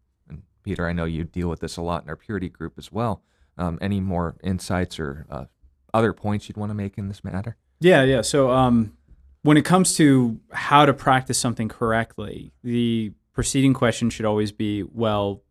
[0.63, 3.21] Peter, I know you deal with this a lot in our purity group as well.
[3.57, 5.45] Um, any more insights or uh,
[5.93, 7.57] other points you'd want to make in this matter?
[7.79, 8.21] Yeah, yeah.
[8.21, 8.95] So um,
[9.43, 14.83] when it comes to how to practice something correctly, the preceding question should always be,
[14.83, 15.43] well,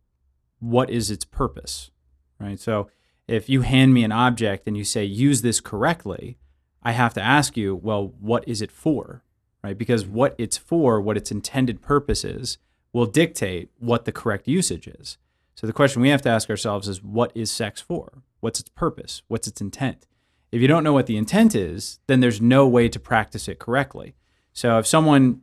[0.59, 1.91] what is its purpose?
[2.39, 2.59] Right.
[2.59, 2.89] So
[3.27, 6.37] if you hand me an object and you say, use this correctly,
[6.83, 9.23] I have to ask you, well, what is it for?
[9.63, 9.77] Right?
[9.77, 12.57] Because what it's for, what its intended purpose is,
[12.93, 15.17] will dictate what the correct usage is.
[15.55, 18.23] So the question we have to ask ourselves is, what is sex for?
[18.39, 19.21] What's its purpose?
[19.27, 20.07] What's its intent?
[20.51, 23.59] If you don't know what the intent is, then there's no way to practice it
[23.59, 24.15] correctly.
[24.53, 25.41] So if someone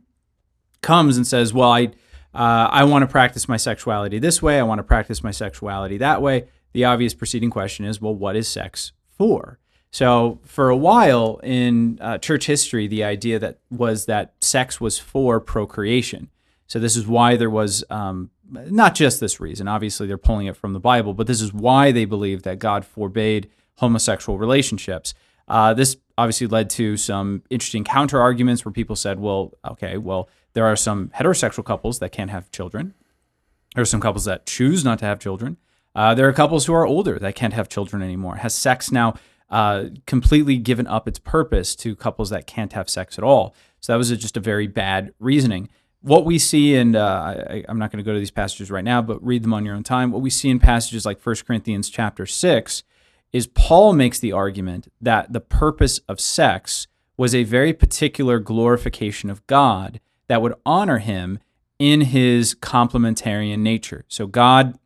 [0.81, 1.85] comes and says, well, I,
[2.33, 5.97] uh, I want to practice my sexuality this way, I want to practice my sexuality
[5.97, 9.57] that way, the obvious preceding question is, well, what is sex for?
[9.91, 14.99] So for a while in uh, church history, the idea that was that sex was
[14.99, 16.29] for procreation.
[16.69, 19.67] So this is why there was um, not just this reason.
[19.67, 22.85] Obviously, they're pulling it from the Bible, but this is why they believe that God
[22.85, 25.15] forbade homosexual relationships.
[25.47, 30.29] Uh, this obviously led to some interesting counter arguments where people said, "Well, okay, well,
[30.53, 32.93] there are some heterosexual couples that can't have children.
[33.73, 35.57] There are some couples that choose not to have children."
[35.95, 38.35] Uh, there are couples who are older that can't have children anymore.
[38.35, 39.15] Has sex now
[39.49, 43.55] uh, completely given up its purpose to couples that can't have sex at all?
[43.81, 45.67] So that was a, just a very bad reasoning.
[46.01, 48.83] What we see, and uh, I, am not going to go to these passages right
[48.83, 50.11] now, but read them on your own time.
[50.11, 52.83] What we see in passages like 1 Corinthians chapter 6
[53.33, 59.29] is Paul makes the argument that the purpose of sex was a very particular glorification
[59.29, 61.39] of God that would honor him
[61.79, 64.05] in his complementarian nature.
[64.07, 64.79] So God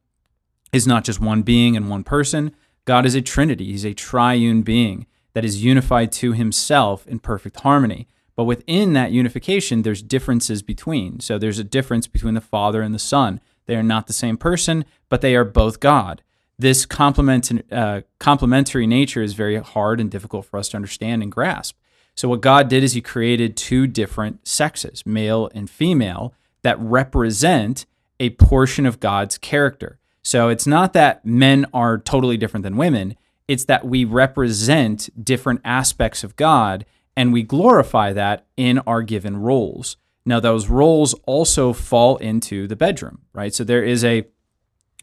[0.72, 2.56] is not just one being and one person.
[2.86, 3.66] God is a trinity.
[3.66, 8.08] He's a triune being that is unified to himself in perfect harmony.
[8.36, 11.20] But within that unification, there's differences between.
[11.20, 13.40] So there's a difference between the Father and the Son.
[13.66, 16.22] They are not the same person, but they are both God.
[16.58, 21.32] This complement, uh, complementary nature is very hard and difficult for us to understand and
[21.32, 21.78] grasp.
[22.16, 27.86] So, what God did is He created two different sexes, male and female, that represent
[28.20, 30.00] a portion of God's character.
[30.24, 33.16] So it's not that men are totally different than women,
[33.48, 39.38] it's that we represent different aspects of God and we glorify that in our given
[39.38, 39.98] roles.
[40.26, 43.54] Now those roles also fall into the bedroom, right?
[43.54, 44.26] So there is a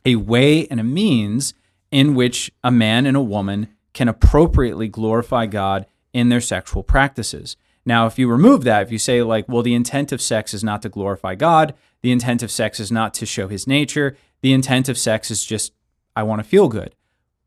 [0.05, 1.53] a way and a means
[1.91, 7.57] in which a man and a woman can appropriately glorify God in their sexual practices.
[7.85, 10.63] Now, if you remove that, if you say, like, well, the intent of sex is
[10.63, 14.53] not to glorify God, the intent of sex is not to show his nature, the
[14.53, 15.73] intent of sex is just
[16.17, 16.95] I want to feel good.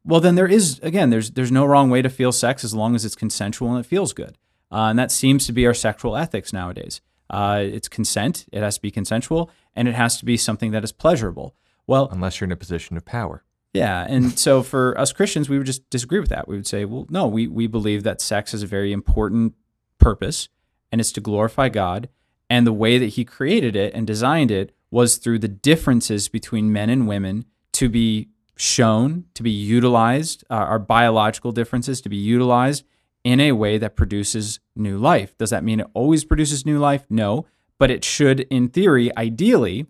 [0.06, 2.96] Well, then there is again, there's there's no wrong way to feel sex as long
[2.96, 4.38] as it's consensual and it feels good,
[4.74, 7.00] uh, and that seems to be our sexual ethics nowadays.
[7.30, 10.84] Uh, it's consent; it has to be consensual, and it has to be something that
[10.84, 11.56] is pleasurable.
[11.86, 13.44] Well, unless you're in a position of power.
[13.74, 16.48] Yeah, and so for us Christians, we would just disagree with that.
[16.48, 19.54] We would say, well, no, we we believe that sex has a very important
[20.00, 20.50] purpose,
[20.92, 22.10] and it's to glorify God,
[22.50, 26.74] and the way that He created it and designed it was through the differences between
[26.74, 32.18] men and women to be shown, to be utilized, uh, our biological differences to be
[32.18, 32.86] utilized
[33.24, 35.38] in a way that produces new life.
[35.38, 37.06] Does that mean it always produces new life?
[37.10, 37.46] No,
[37.78, 39.88] but it should, in theory, ideally,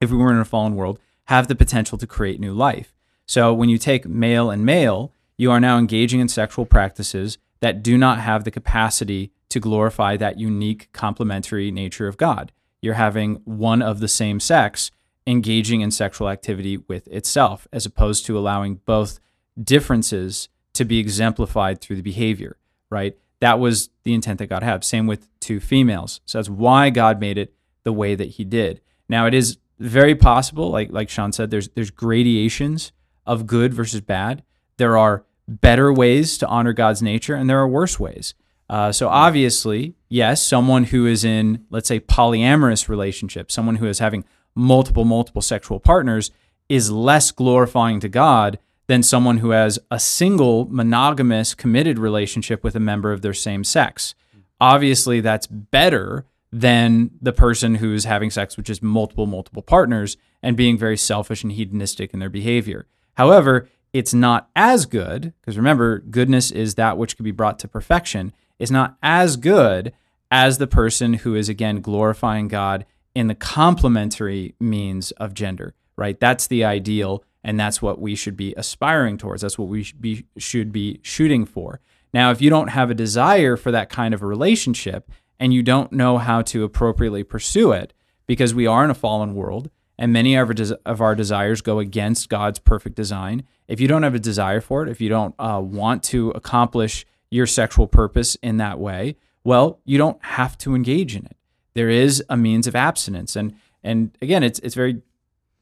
[0.00, 2.94] if we were in a fallen world, have the potential to create new life.
[3.26, 7.82] So when you take male and male, you are now engaging in sexual practices that
[7.82, 12.52] do not have the capacity to glorify that unique complementary nature of God
[12.84, 14.90] you're having one of the same sex
[15.26, 19.20] engaging in sexual activity with itself, as opposed to allowing both
[19.58, 22.56] differences to be exemplified through the behavior,
[22.90, 23.16] right?
[23.40, 24.84] That was the intent that God had.
[24.84, 26.20] Same with two females.
[26.24, 28.80] So that's why God made it the way that He did.
[29.08, 32.92] Now it is very possible, like like Sean said, there's there's gradations
[33.26, 34.42] of good versus bad.
[34.76, 38.34] There are better ways to honor God's nature, and there are worse ways.
[38.68, 43.98] Uh, so obviously, yes, someone who is in, let's say, polyamorous relationship, someone who is
[43.98, 46.30] having multiple, multiple sexual partners,
[46.68, 52.76] is less glorifying to God than someone who has a single monogamous committed relationship with
[52.76, 54.14] a member of their same sex.
[54.60, 60.56] Obviously, that's better than the person who's having sex with just multiple, multiple partners and
[60.56, 62.86] being very selfish and hedonistic in their behavior.
[63.14, 67.68] However, it's not as good, because remember, goodness is that which can be brought to
[67.68, 69.92] perfection is not as good
[70.30, 76.18] as the person who is again glorifying God in the complementary means of gender, right?
[76.18, 79.42] That's the ideal, and that's what we should be aspiring towards.
[79.42, 81.80] That's what we should be, should be shooting for.
[82.12, 85.62] Now, if you don't have a desire for that kind of a relationship and you
[85.62, 87.92] don't know how to appropriately pursue it,
[88.26, 91.60] because we are in a fallen world and many of our, des- of our desires
[91.60, 93.44] go against God's perfect design.
[93.68, 97.04] If you don't have a desire for it, if you don't uh, want to accomplish
[97.30, 101.36] your sexual purpose in that way, well, you don't have to engage in it.
[101.74, 105.02] There is a means of abstinence, and and again, it's it's very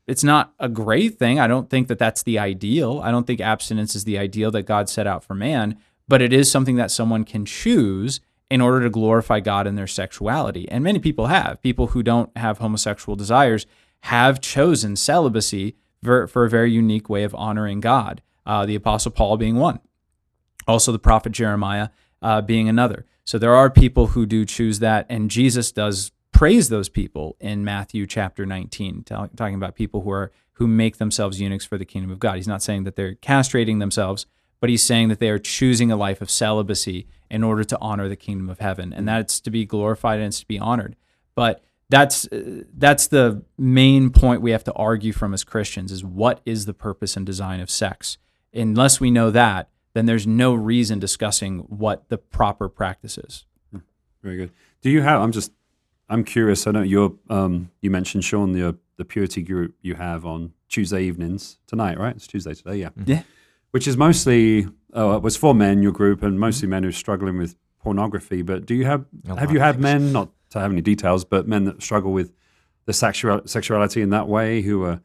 [0.07, 1.39] it's not a great thing.
[1.39, 3.01] I don't think that that's the ideal.
[3.03, 6.33] I don't think abstinence is the ideal that God set out for man, but it
[6.33, 10.69] is something that someone can choose in order to glorify God in their sexuality.
[10.69, 11.63] And many people have.
[11.63, 13.67] People who don't have homosexual desires
[14.03, 18.21] have chosen celibacy for, for a very unique way of honoring God.
[18.45, 19.79] Uh, the Apostle Paul being one,
[20.67, 23.07] also the prophet Jeremiah uh, being another.
[23.25, 27.65] So there are people who do choose that, and Jesus does praise those people in
[27.65, 31.85] Matthew chapter 19, t- talking about people who are who make themselves eunuchs for the
[31.85, 32.37] kingdom of God.
[32.37, 34.27] He's not saying that they're castrating themselves,
[34.61, 38.09] but he's saying that they are choosing a life of celibacy in order to honor
[38.09, 40.97] the kingdom of heaven, and that's to be glorified and it's to be honored.
[41.35, 46.05] But that's uh, that's the main point we have to argue from as Christians is
[46.05, 48.19] what is the purpose and design of sex.
[48.55, 53.45] Unless we know that, then there's no reason discussing what the proper practice is.
[54.23, 54.53] Very good.
[54.81, 55.21] Do you have?
[55.21, 55.53] I'm just.
[56.13, 56.67] I'm curious.
[56.67, 57.15] I know you're.
[57.31, 62.15] Um, you mentioned Sean the the purity group you have on Tuesday evenings tonight, right?
[62.15, 62.91] It's Tuesday today, yeah.
[63.07, 63.23] Yeah.
[63.71, 66.93] Which is mostly uh, it was for men your group and mostly men who are
[66.93, 68.43] struggling with pornography.
[68.43, 69.83] But do you have A have you had things.
[69.83, 72.33] men not to have any details, but men that struggle with
[72.85, 75.01] the sexual sexuality in that way who are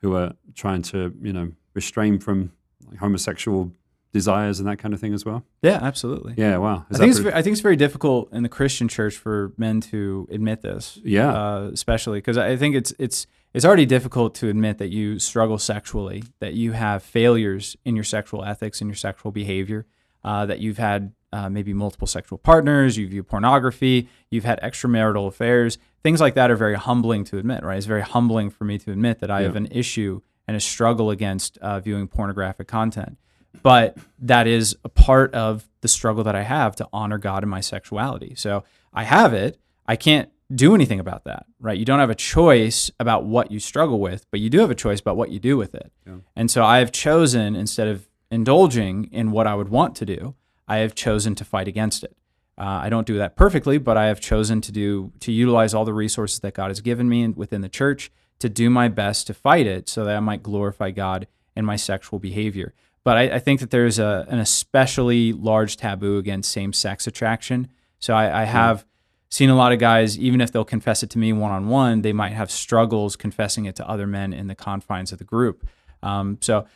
[0.00, 2.52] who are trying to you know restrain from
[2.98, 3.72] homosexual
[4.16, 5.44] desires and that kind of thing as well?
[5.62, 6.34] Yeah, absolutely.
[6.36, 6.56] Yeah.
[6.58, 6.86] Wow.
[6.90, 9.52] Is I think, it's, pretty- I think it's very difficult in the Christian church for
[9.56, 10.98] men to admit this.
[11.04, 11.32] Yeah.
[11.32, 15.58] uh, especially because I think it's it's it's already difficult to admit that you struggle
[15.58, 19.86] sexually, that you have failures in your sexual ethics and your sexual behavior,
[20.24, 25.26] uh, that you've had uh, maybe multiple sexual partners, you view pornography, you've had extramarital
[25.26, 27.62] affairs, things like that are very humbling to admit.
[27.62, 27.76] Right?
[27.78, 29.46] It's very humbling for me to admit that I Yeah.
[29.46, 33.16] have an issue and a struggle against uh, viewing pornographic content.
[33.62, 37.48] But that is a part of the struggle that I have to honor God in
[37.48, 38.34] my sexuality.
[38.36, 39.58] So I have it.
[39.86, 41.76] I can't do anything about that, right?
[41.76, 44.76] You don't have a choice about what you struggle with, but you do have a
[44.76, 45.92] choice about what you do with it.
[46.06, 46.18] Yeah.
[46.36, 50.34] And so I have chosen, instead of indulging in what I would want to do,
[50.68, 52.16] I have chosen to fight against it.
[52.58, 55.84] Uh, I don't do that perfectly, but I have chosen to do to utilize all
[55.84, 59.34] the resources that God has given me within the church to do my best to
[59.34, 62.74] fight it, so that I might glorify God in my sexual behavior.
[63.06, 67.68] But I, I think that there's a, an especially large taboo against same-sex attraction.
[68.00, 68.84] So I, I have
[69.28, 72.02] seen a lot of guys, even if they'll confess it to me one on one,
[72.02, 75.68] they might have struggles confessing it to other men in the confines of the group.
[76.02, 76.66] Um, so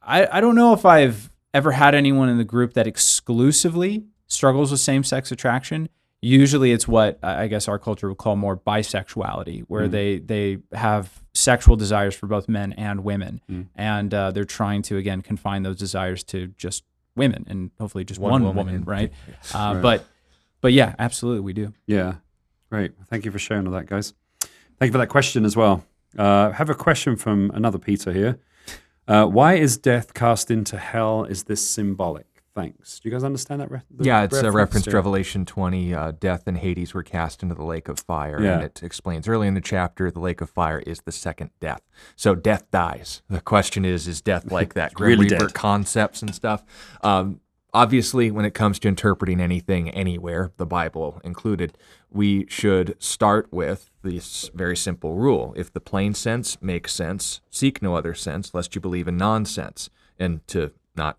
[0.00, 4.70] I, I don't know if I've ever had anyone in the group that exclusively struggles
[4.70, 5.90] with same sex attraction.
[6.24, 11.22] Usually it's what I guess our culture would call more bisexuality, where they, they have
[11.34, 13.40] sexual desires for both men and women.
[13.76, 16.82] And uh, they're trying to, again, confine those desires to just
[17.14, 19.12] women and hopefully just one, One woman, woman right?
[19.28, 19.54] Yes.
[19.54, 19.82] Uh, Right.
[19.82, 20.06] But
[20.60, 21.74] but yeah, absolutely, we do.
[21.86, 22.14] Yeah,
[22.70, 22.92] great.
[23.10, 24.14] Thank you for sharing all that, guys.
[24.78, 25.84] Thank you for that question as well.
[26.18, 28.38] Uh, I have a question from another Peter here.
[29.06, 31.24] Uh, why is death cast into hell?
[31.24, 32.26] Is this symbolic?
[32.54, 33.00] Thanks.
[33.00, 33.70] Do you guys understand that?
[33.70, 35.92] Re- yeah, it's a reference to Revelation 20.
[35.92, 38.40] Uh, death and Hades were cast into the lake of fire.
[38.40, 38.54] Yeah.
[38.54, 41.80] And it explains early in the chapter the lake of fire is the second death.
[42.14, 43.22] So death dies.
[43.28, 44.94] The question is, is death like that?
[44.94, 45.54] Grim Really Reaper dead.
[45.54, 46.62] concepts and stuff.
[47.02, 47.40] Um,
[47.72, 51.76] obviously, when it comes to interpreting anything anywhere, the Bible included,
[52.08, 55.54] we should start with this very simple rule.
[55.56, 59.90] If the plain sense makes sense, seek no other sense, lest you believe in nonsense.
[60.20, 61.18] And to not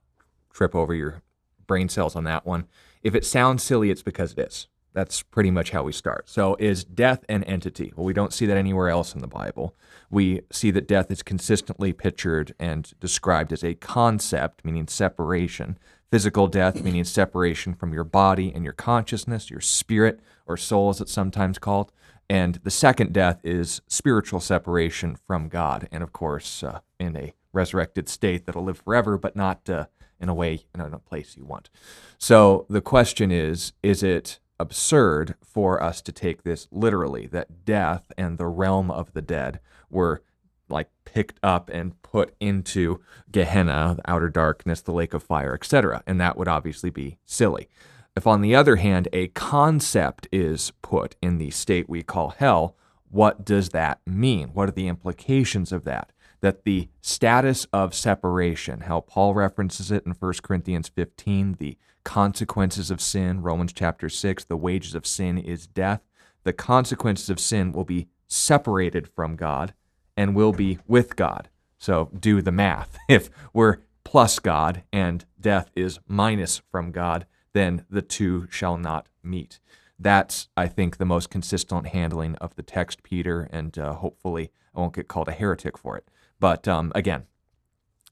[0.54, 1.22] trip over your
[1.68, 2.68] brain cells on that one.
[3.04, 4.68] If it sounds silly, it's because it is.
[4.94, 6.30] That's pretty much how we start.
[6.30, 7.92] So, is death an entity?
[7.96, 9.76] Well, we don't see that anywhere else in the Bible.
[10.10, 15.78] We see that death is consistently pictured and described as a concept, meaning separation.
[16.12, 21.02] Physical death, meaning separation from your body and your consciousness, your spirit, or soul, as
[21.02, 21.92] it's sometimes called.
[22.30, 27.34] And the second death is spiritual separation from God, and of course, uh, in a
[27.52, 29.86] resurrected state that'll live forever, but not uh,
[30.20, 31.70] in a way, and in a place you want.
[32.18, 38.12] So the question is is it absurd for us to take this literally that death
[38.18, 39.60] and the realm of the dead
[39.90, 40.22] were
[40.70, 43.00] like picked up and put into
[43.32, 46.02] Gehenna, the outer darkness, the lake of fire, etc.
[46.08, 47.70] And that would obviously be silly.
[48.16, 52.76] If, on the other hand, a concept is put in the state we call hell,
[53.10, 54.50] what does that mean?
[54.50, 56.12] What are the implications of that?
[56.42, 62.92] That the status of separation, how Paul references it in 1 Corinthians 15, the consequences
[62.92, 66.02] of sin, Romans chapter 6, the wages of sin is death.
[66.44, 69.74] The consequences of sin will be separated from God
[70.16, 71.50] and will be with God.
[71.78, 72.98] So do the math.
[73.10, 79.08] If we're plus God and death is minus from God, then the two shall not
[79.24, 79.60] meet.
[79.98, 84.80] That's, I think, the most consistent handling of the text, Peter, and uh, hopefully I
[84.80, 86.10] won't get called a heretic for it.
[86.40, 87.24] But um, again,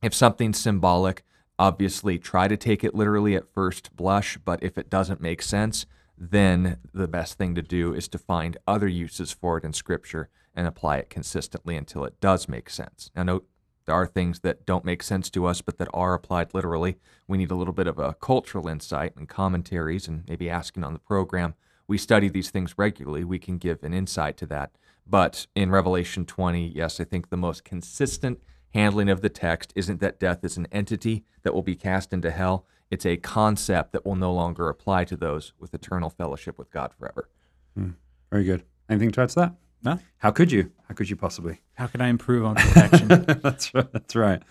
[0.02, 1.24] if something's symbolic,
[1.60, 5.86] obviously try to take it literally at first blush, but if it doesn't make sense,
[6.18, 10.30] then the best thing to do is to find other uses for it in Scripture
[10.56, 13.12] and apply it consistently until it does make sense.
[13.16, 13.48] Now, note
[13.86, 16.98] there are things that don't make sense to us, but that are applied literally.
[17.28, 20.94] We need a little bit of a cultural insight and commentaries and maybe asking on
[20.94, 21.56] the program.
[21.88, 23.24] We study these things regularly.
[23.24, 24.72] We can give an insight to that.
[25.06, 28.40] But in Revelation 20, yes, I think the most consistent
[28.74, 32.32] handling of the text isn't that death is an entity that will be cast into
[32.32, 32.66] hell.
[32.90, 36.94] It's a concept that will no longer apply to those with eternal fellowship with God
[36.98, 37.30] forever.
[37.76, 37.92] Hmm.
[38.32, 38.64] Very good.
[38.90, 39.56] Anything to add to that?
[39.84, 40.00] No?
[40.18, 40.72] How could you?
[40.88, 41.62] How could you possibly?
[41.74, 43.08] How can I improve on protection?
[43.44, 43.92] that's right.
[43.92, 44.42] That's right.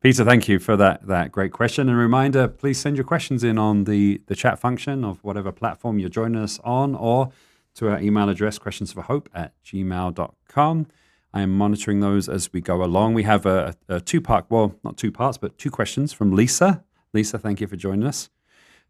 [0.00, 1.88] Peter, thank you for that that great question.
[1.88, 6.00] And reminder, please send your questions in on the the chat function of whatever platform
[6.00, 7.30] you're joining us on or
[7.74, 10.86] to our email address, questionsforhope at gmail.com.
[11.34, 13.14] I am monitoring those as we go along.
[13.14, 16.84] We have a, a two part, well, not two parts, but two questions from Lisa.
[17.14, 18.28] Lisa, thank you for joining us.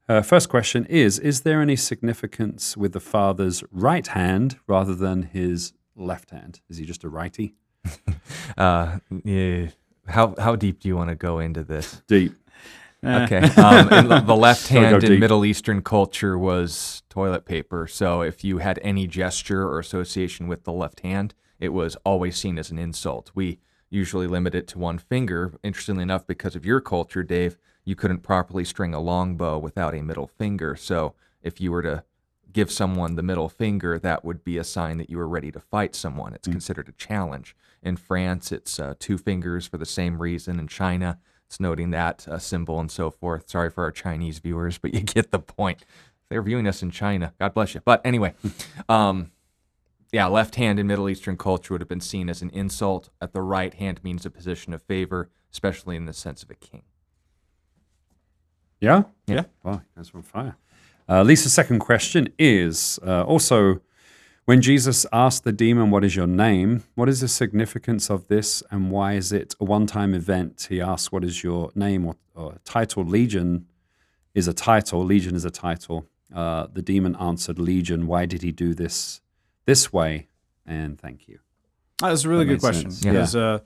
[0.08, 5.22] Uh, first question is Is there any significance with the father's right hand rather than
[5.22, 6.60] his left hand?
[6.68, 7.54] Is he just a righty?
[8.56, 9.68] Uh, yeah.
[10.06, 12.02] How, how deep do you want to go into this?
[12.06, 12.34] Deep.
[13.04, 13.40] Okay.
[13.62, 15.20] Um, the, the left hand in.
[15.20, 17.86] Middle Eastern culture was toilet paper.
[17.86, 22.36] So if you had any gesture or association with the left hand, it was always
[22.36, 23.30] seen as an insult.
[23.34, 25.54] We usually limit it to one finger.
[25.62, 30.02] Interestingly enough, because of your culture, Dave, you couldn't properly string a longbow without a
[30.02, 30.76] middle finger.
[30.76, 32.04] So if you were to
[32.52, 35.60] give someone the middle finger, that would be a sign that you were ready to
[35.60, 36.34] fight someone.
[36.34, 37.56] It's considered a challenge.
[37.82, 40.58] In France, it's uh, two fingers for the same reason.
[40.58, 41.18] In China,
[41.60, 43.48] noting that uh, symbol and so forth.
[43.48, 45.84] Sorry for our Chinese viewers, but you get the point.
[46.28, 47.34] They're viewing us in China.
[47.38, 47.82] God bless you.
[47.84, 48.34] But anyway,
[48.88, 49.30] um,
[50.12, 53.10] yeah, left hand in Middle Eastern culture would have been seen as an insult.
[53.20, 56.54] At the right hand means a position of favor, especially in the sense of a
[56.54, 56.82] king.
[58.80, 59.04] Yeah?
[59.26, 59.44] Yeah.
[59.62, 60.56] Wow, that's on fire.
[61.08, 63.80] Uh, Lisa's second question is uh, also
[64.44, 66.82] when Jesus asked the demon, What is your name?
[66.94, 70.66] What is the significance of this and why is it a one time event?
[70.68, 73.04] He asks, What is your name or, or title?
[73.04, 73.66] Legion
[74.34, 76.06] is a title, Legion is a title.
[76.34, 79.20] Uh, the demon answered, Legion, why did he do this
[79.66, 80.28] this way?
[80.66, 81.40] And thank you.
[82.02, 83.04] Oh, that's a really That good question sense.
[83.04, 83.58] because uh,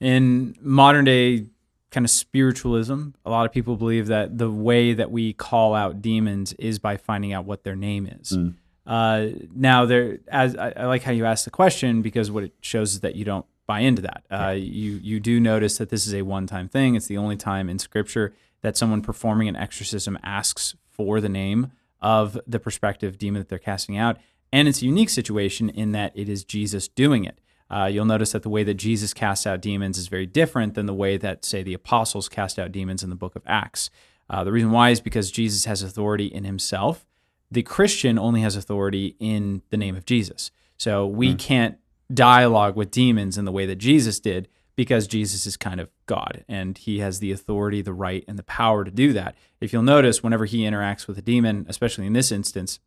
[0.00, 1.46] in modern day
[1.90, 6.00] kind of spiritualism, a lot of people believe that the way that we call out
[6.02, 8.32] demons is by finding out what their name is.
[8.32, 8.54] Mm.
[8.86, 12.52] Uh, now, there, as I, I like how you asked the question because what it
[12.60, 14.24] shows is that you don't buy into that.
[14.30, 16.94] Uh, You you do notice that this is a one time thing.
[16.94, 18.32] It's the only time in Scripture
[18.62, 23.58] that someone performing an exorcism asks for the name of the prospective demon that they're
[23.58, 24.18] casting out.
[24.52, 27.40] And it's a unique situation in that it is Jesus doing it.
[27.68, 30.86] Uh, you'll notice that the way that Jesus casts out demons is very different than
[30.86, 33.90] the way that, say, the apostles cast out demons in the book of Acts.
[34.30, 37.04] Uh, the reason why is because Jesus has authority in himself.
[37.50, 40.50] The Christian only has authority in the name of Jesus.
[40.76, 41.36] So we hmm.
[41.36, 41.78] can't
[42.12, 46.44] dialogue with demons in the way that Jesus did because Jesus is kind of God
[46.48, 49.34] and he has the authority, the right, and the power to do that.
[49.60, 52.78] If you'll notice, whenever he interacts with a demon, especially in this instance,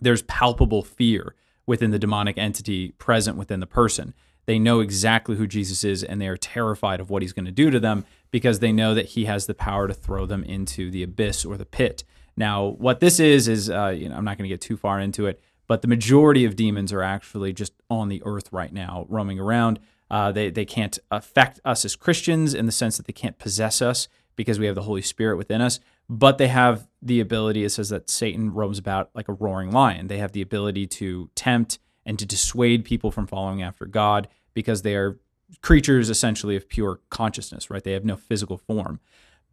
[0.00, 4.14] there's palpable fear within the demonic entity present within the person.
[4.46, 7.52] They know exactly who Jesus is and they are terrified of what he's going to
[7.52, 10.90] do to them because they know that he has the power to throw them into
[10.90, 12.04] the abyss or the pit.
[12.36, 15.00] Now, what this is, is, uh, you know, I'm not going to get too far
[15.00, 19.06] into it, but the majority of demons are actually just on the earth right now,
[19.08, 19.80] roaming around.
[20.10, 23.82] Uh, they, they can't affect us as Christians in the sense that they can't possess
[23.82, 27.70] us because we have the Holy Spirit within us, but they have the ability, it
[27.70, 30.06] says that Satan roams about like a roaring lion.
[30.06, 34.82] They have the ability to tempt and to dissuade people from following after God because
[34.82, 35.18] they are
[35.62, 37.82] creatures essentially of pure consciousness, right?
[37.82, 39.00] They have no physical form.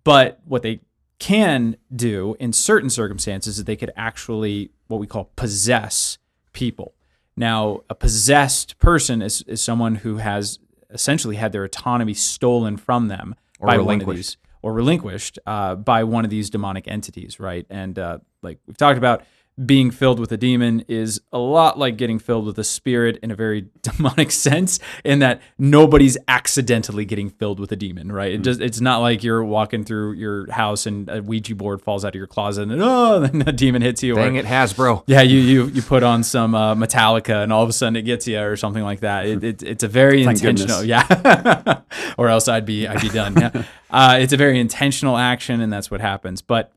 [0.03, 0.81] But what they
[1.23, 6.17] can do in certain circumstances is they could actually what we call possess
[6.51, 6.93] people.
[7.37, 10.59] Now, a possessed person is, is someone who has
[10.89, 14.17] essentially had their autonomy stolen from them Or by one of relinquished.
[14.17, 17.65] these or relinquished uh, by one of these demonic entities, right?
[17.69, 19.23] And uh, like we've talked about,
[19.65, 23.29] being filled with a demon is a lot like getting filled with a spirit in
[23.29, 28.31] a very demonic sense in that nobody's accidentally getting filled with a demon right?
[28.33, 32.03] It just it's not like you're walking through your house and a ouija board falls
[32.03, 35.03] out of your closet and oh then a demon hits you Dang or, it, Hasbro.
[35.05, 38.03] yeah you you you put on some uh, metallica and all of a sudden it
[38.03, 39.27] gets you or something like that.
[39.27, 41.09] It, it, it's a very Thank intentional goodness.
[41.09, 41.81] yeah.
[42.17, 43.63] Or else i'd be i'd be done yeah.
[43.89, 46.41] Uh, it's a very intentional action and that's what happens.
[46.41, 46.71] But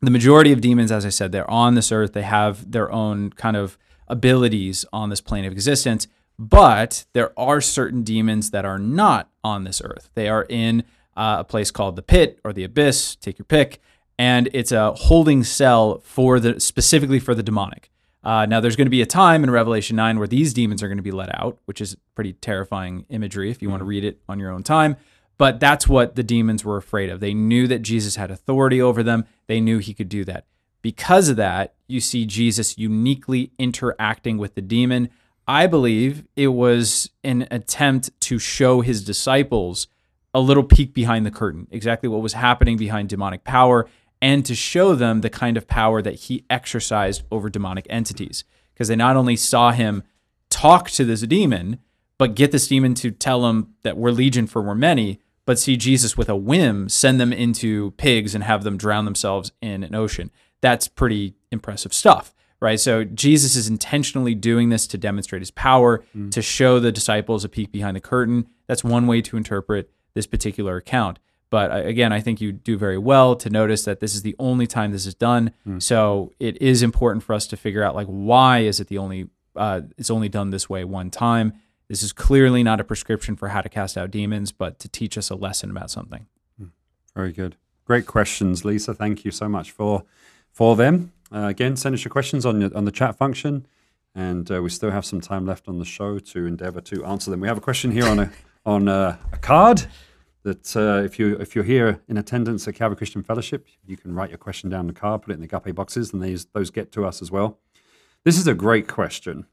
[0.00, 2.12] the majority of demons, as I said, they're on this earth.
[2.12, 3.78] They have their own kind of
[4.08, 6.06] abilities on this plane of existence.
[6.38, 10.10] But there are certain demons that are not on this earth.
[10.14, 10.84] They are in
[11.16, 13.16] uh, a place called the pit or the abyss.
[13.16, 13.80] Take your pick,
[14.18, 17.90] and it's a holding cell for the specifically for the demonic.
[18.24, 20.88] Uh, now, there's going to be a time in Revelation 9 where these demons are
[20.88, 24.02] going to be let out, which is pretty terrifying imagery if you want to read
[24.02, 24.96] it on your own time.
[25.36, 27.20] But that's what the demons were afraid of.
[27.20, 30.46] They knew that Jesus had authority over them, they knew he could do that.
[30.82, 35.08] Because of that, you see Jesus uniquely interacting with the demon.
[35.48, 39.86] I believe it was an attempt to show his disciples
[40.34, 43.88] a little peek behind the curtain, exactly what was happening behind demonic power,
[44.20, 48.44] and to show them the kind of power that he exercised over demonic entities.
[48.72, 50.02] Because they not only saw him
[50.50, 51.78] talk to this demon,
[52.18, 55.76] but get this demon to tell him that we're legion for we're many, but see
[55.76, 59.94] Jesus with a whim send them into pigs and have them drown themselves in an
[59.94, 60.30] ocean.
[60.60, 62.80] That's pretty impressive stuff, right?
[62.80, 67.48] So Jesus is intentionally doing this to demonstrate his power, to show the disciples a
[67.48, 68.46] peek behind the curtain.
[68.66, 71.18] That's one way to interpret this particular account.
[71.50, 74.34] But uh, again, I think you do very well to notice that this is the
[74.38, 75.52] only time this is done.
[75.78, 79.28] So it is important for us to figure out like why is it the only
[79.54, 81.52] uh, it's only done this way one time.
[81.88, 85.18] This is clearly not a prescription for how to cast out demons, but to teach
[85.18, 86.26] us a lesson about something.
[87.14, 87.56] Very good.
[87.84, 88.94] Great questions, Lisa.
[88.94, 90.04] Thank you so much for
[90.50, 91.12] for them.
[91.32, 93.66] Uh, again, send us your questions on on the chat function,
[94.14, 97.30] and uh, we still have some time left on the show to endeavour to answer
[97.30, 97.40] them.
[97.40, 98.30] We have a question here on a
[98.66, 99.86] on a, a card
[100.44, 104.14] that uh, if you if you're here in attendance at Calvary Christian Fellowship, you can
[104.14, 106.70] write your question down the card, put it in the Agape boxes, and these those
[106.70, 107.58] get to us as well.
[108.24, 109.46] This is a great question,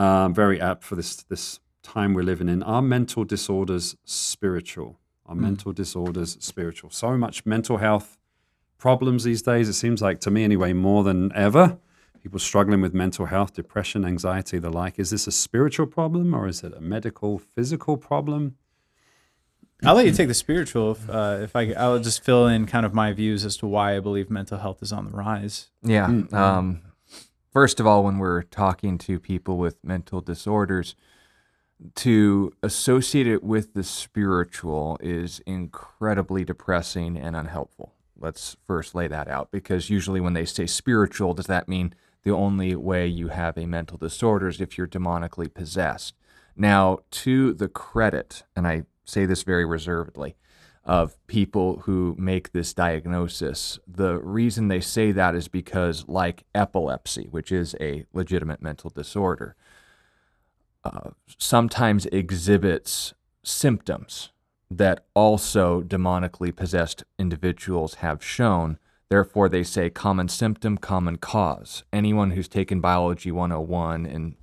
[0.00, 2.62] um, very apt for this this time we're living in.
[2.62, 4.98] Are mental disorders spiritual?
[5.26, 6.90] Are mental disorders spiritual?
[6.90, 8.18] So much mental health
[8.78, 9.68] problems these days.
[9.68, 11.78] It seems like to me anyway, more than ever.
[12.22, 14.98] People struggling with mental health, depression, anxiety, the like.
[14.98, 18.56] Is this a spiritual problem or is it a medical, physical problem?
[19.82, 20.92] I'll let you take the spiritual.
[20.92, 23.96] If, uh, if I, I'll just fill in kind of my views as to why
[23.96, 25.70] I believe mental health is on the rise.
[25.82, 26.06] Yeah.
[26.32, 26.82] Um,
[27.52, 30.94] first of all, when we're talking to people with mental disorders,
[31.94, 37.94] to associate it with the spiritual is incredibly depressing and unhelpful.
[38.18, 42.32] Let's first lay that out because usually when they say spiritual, does that mean the
[42.32, 46.14] only way you have a mental disorder is if you're demonically possessed?
[46.54, 50.36] Now, to the credit, and I say this very reservedly,
[50.84, 53.78] of people who make this diagnosis.
[53.86, 59.56] The reason they say that is because, like epilepsy, which is a legitimate mental disorder,
[60.84, 63.12] uh, sometimes exhibits
[63.42, 64.30] symptoms
[64.70, 68.78] that also demonically possessed individuals have shown.
[69.08, 71.82] Therefore, they say common symptom, common cause.
[71.92, 74.36] Anyone who's taken Biology 101 and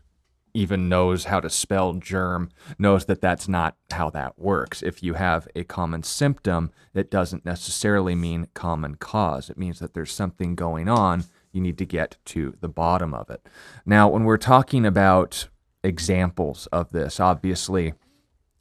[0.57, 2.49] even knows how to spell germ
[2.79, 4.81] knows that that's not how that works.
[4.81, 9.51] If you have a common symptom, that doesn't necessarily mean common cause.
[9.51, 11.25] It means that there's something going on.
[11.51, 13.47] You need to get to the bottom of it.
[13.85, 15.47] Now, when we're talking about
[15.83, 17.93] examples of this, obviously,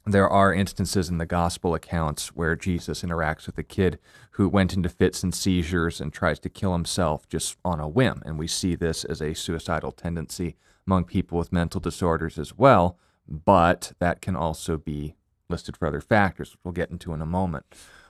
[0.05, 3.99] there are instances in the gospel accounts where Jesus interacts with a kid
[4.33, 8.23] who went into fits and seizures and tries to kill himself just on a whim.
[8.27, 12.99] And we see this as a suicidal tendency among people with mental disorders as well,
[13.29, 15.15] but that can also be
[15.49, 17.67] listed for other factors, which we'll get into in a moment.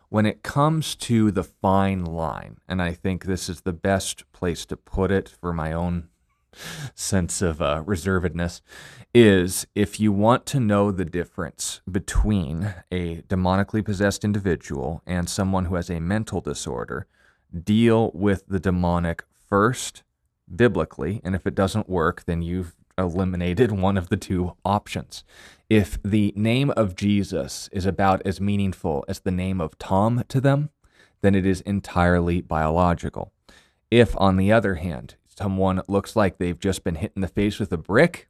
[0.09, 4.65] When it comes to the fine line, and I think this is the best place
[4.67, 6.09] to put it for my own
[6.95, 8.61] sense of uh, reservedness
[9.15, 15.67] is if you want to know the difference between a demonically possessed individual and someone
[15.67, 17.07] who has a mental disorder,
[17.65, 20.03] deal with the demonic first
[20.55, 21.21] biblically.
[21.25, 25.25] And if it doesn't work, then you've eliminated one of the two options.
[25.69, 30.41] If the name of Jesus is about as meaningful as the name of Tom to
[30.41, 30.71] them,
[31.23, 33.33] then it is entirely biological.
[33.91, 37.59] If, on the other hand, someone looks like they've just been hit in the face
[37.59, 38.29] with a brick,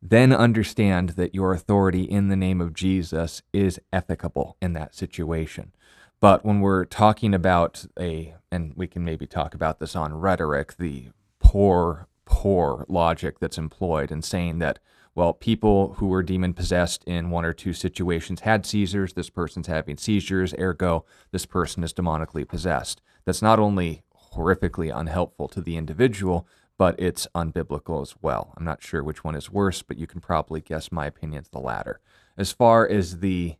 [0.00, 5.72] then understand that your authority in the name of Jesus is ethicable in that situation.
[6.20, 10.76] But when we're talking about a, and we can maybe talk about this on rhetoric,
[10.76, 11.06] the
[11.40, 14.78] poor, poor logic that's employed in saying that,
[15.14, 19.14] well, people who were demon possessed in one or two situations had seizures.
[19.14, 23.00] This person's having seizures, ergo, this person is demonically possessed.
[23.24, 24.02] That's not only
[24.34, 26.46] horrifically unhelpful to the individual,
[26.76, 28.52] but it's unbiblical as well.
[28.56, 31.58] I'm not sure which one is worse, but you can probably guess my opinion's the
[31.58, 32.00] latter.
[32.36, 33.56] As far as the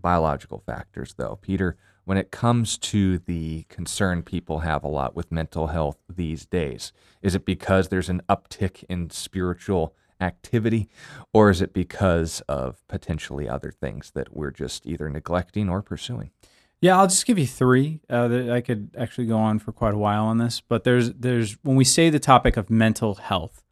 [0.00, 5.30] biological factors, though, Peter, when it comes to the concern people have a lot with
[5.30, 6.92] mental health these days,
[7.22, 10.88] is it because there's an uptick in spiritual activity,
[11.32, 16.30] or is it because of potentially other things that we're just either neglecting or pursuing?
[16.80, 18.00] Yeah, I'll just give you three.
[18.10, 21.56] Uh, I could actually go on for quite a while on this, but there's there's
[21.62, 23.62] when we say the topic of mental health,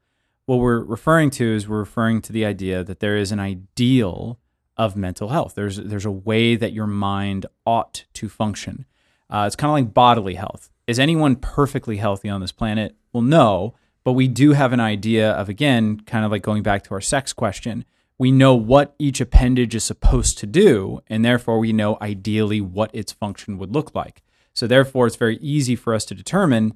[0.47, 4.39] what we're referring to is we're referring to the idea that there is an ideal
[4.81, 5.55] of mental health.
[5.55, 8.87] There's there's a way that your mind ought to function.
[9.28, 10.70] Uh, it's kind of like bodily health.
[10.87, 12.97] Is anyone perfectly healthy on this planet?
[13.12, 13.74] Well, no,
[14.05, 17.01] but we do have an idea of again, kind of like going back to our
[17.03, 17.85] sex question.
[18.16, 22.91] We know what each appendage is supposed to do, and therefore we know ideally what
[22.95, 24.22] its function would look like.
[24.55, 26.72] So therefore, it's very easy for us to determine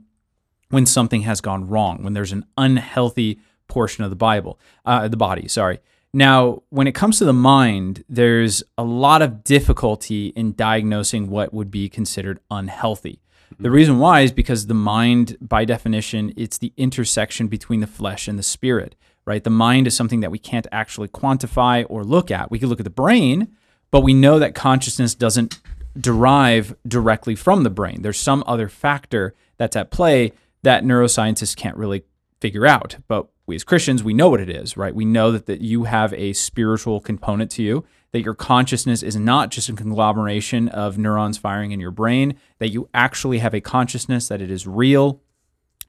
[0.69, 5.17] when something has gone wrong, when there's an unhealthy portion of the Bible, uh, the
[5.17, 5.49] body.
[5.49, 5.81] Sorry.
[6.15, 11.53] Now, when it comes to the mind, there's a lot of difficulty in diagnosing what
[11.53, 13.21] would be considered unhealthy.
[13.51, 13.75] The mm-hmm.
[13.75, 18.39] reason why is because the mind, by definition, it's the intersection between the flesh and
[18.39, 18.95] the spirit,
[19.25, 19.43] right?
[19.43, 22.49] The mind is something that we can't actually quantify or look at.
[22.49, 23.49] We can look at the brain,
[23.91, 25.61] but we know that consciousness doesn't
[25.99, 28.03] derive directly from the brain.
[28.03, 32.05] There's some other factor that's at play that neuroscientists can't really
[32.41, 32.99] figure out.
[33.09, 34.95] But we as Christians, we know what it is, right?
[34.95, 39.17] We know that, that you have a spiritual component to you, that your consciousness is
[39.17, 43.61] not just a conglomeration of neurons firing in your brain, that you actually have a
[43.61, 45.21] consciousness, that it is real,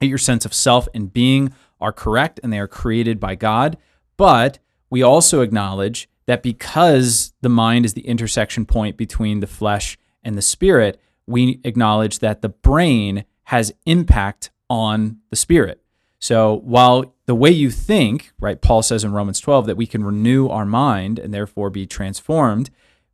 [0.00, 3.78] that your sense of self and being are correct and they are created by God.
[4.16, 4.58] But
[4.90, 10.36] we also acknowledge that because the mind is the intersection point between the flesh and
[10.36, 15.80] the spirit, we acknowledge that the brain has impact on the spirit.
[16.18, 20.04] So while the way you think, right, Paul says in Romans 12 that we can
[20.04, 22.70] renew our mind and therefore be transformed,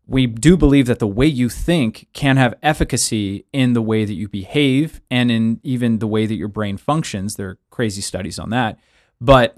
[0.07, 4.15] we do believe that the way you think can have efficacy in the way that
[4.15, 7.37] you behave and in even the way that your brain functions.
[7.37, 8.79] There are crazy studies on that.
[9.21, 9.57] But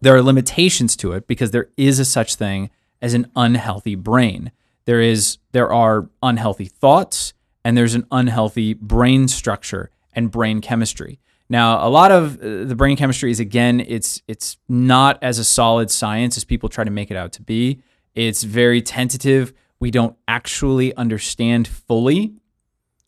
[0.00, 4.52] there are limitations to it because there is a such thing as an unhealthy brain.
[4.84, 7.32] There is there are unhealthy thoughts
[7.64, 11.20] and there's an unhealthy brain structure and brain chemistry.
[11.48, 15.44] Now, a lot of uh, the brain chemistry is again, it's it's not as a
[15.44, 17.82] solid science as people try to make it out to be.
[18.14, 19.52] It's very tentative.
[19.80, 22.34] We don't actually understand fully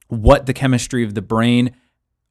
[0.08, 1.74] what the chemistry of the brain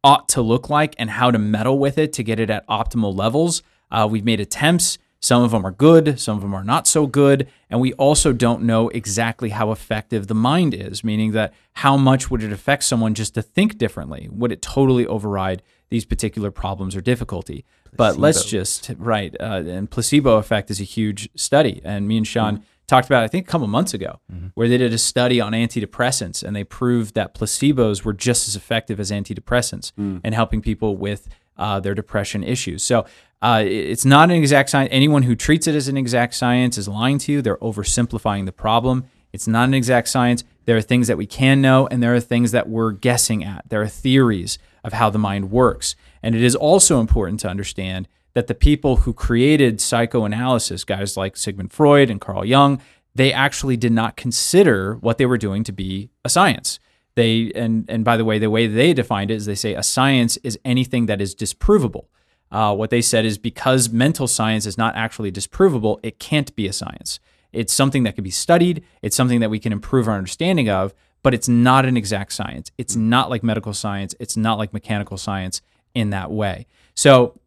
[0.03, 3.17] ought to look like and how to meddle with it to get it at optimal
[3.17, 3.63] levels.
[3.89, 4.97] Uh, we've made attempts.
[5.19, 7.47] Some of them are good, some of them are not so good.
[7.71, 12.29] And we also don't know exactly how effective the mind is, meaning that how much
[12.29, 14.29] would it affect someone just to think differently?
[14.31, 17.65] Would it totally override these particular problems or difficulty?
[17.83, 17.97] Placebo.
[17.97, 19.35] But let's just, right.
[19.39, 21.81] Uh, and placebo effect is a huge study.
[21.83, 24.47] And me and Sean, mm-hmm talked about, I think, a couple months ago, mm-hmm.
[24.53, 28.55] where they did a study on antidepressants and they proved that placebos were just as
[28.55, 30.21] effective as antidepressants mm.
[30.23, 31.27] in helping people with
[31.57, 32.83] uh, their depression issues.
[32.83, 33.05] So
[33.41, 34.89] uh, it's not an exact science.
[34.91, 37.41] Anyone who treats it as an exact science is lying to you.
[37.41, 39.05] They're oversimplifying the problem.
[39.33, 40.43] It's not an exact science.
[40.65, 43.69] There are things that we can know, and there are things that we're guessing at.
[43.69, 45.95] There are theories of how the mind works.
[46.23, 51.35] And it is also important to understand that the people who created psychoanalysis, guys like
[51.35, 52.81] Sigmund Freud and Carl Jung,
[53.15, 56.79] they actually did not consider what they were doing to be a science.
[57.15, 59.83] They and and by the way, the way they defined it is they say a
[59.83, 62.05] science is anything that is disprovable.
[62.51, 66.67] Uh, what they said is because mental science is not actually disprovable, it can't be
[66.67, 67.19] a science.
[67.51, 68.83] It's something that can be studied.
[69.01, 70.93] It's something that we can improve our understanding of,
[71.25, 72.69] but it's not an exact science.
[72.77, 73.01] It's mm.
[73.01, 74.13] not like medical science.
[74.19, 75.59] It's not like mechanical science
[75.95, 76.67] in that way.
[76.93, 77.39] So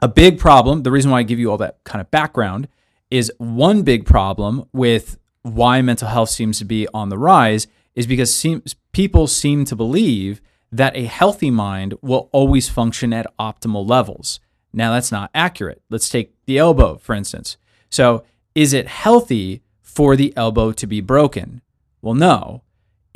[0.00, 2.66] a big problem, the reason why I give you all that kind of background
[3.10, 8.06] is one big problem with why mental health seems to be on the rise is
[8.06, 10.40] because seems, people seem to believe
[10.72, 14.40] that a healthy mind will always function at optimal levels.
[14.72, 15.82] Now, that's not accurate.
[15.90, 17.58] Let's take the elbow, for instance.
[17.90, 18.24] So,
[18.54, 21.60] is it healthy for the elbow to be broken?
[22.00, 22.62] Well, no.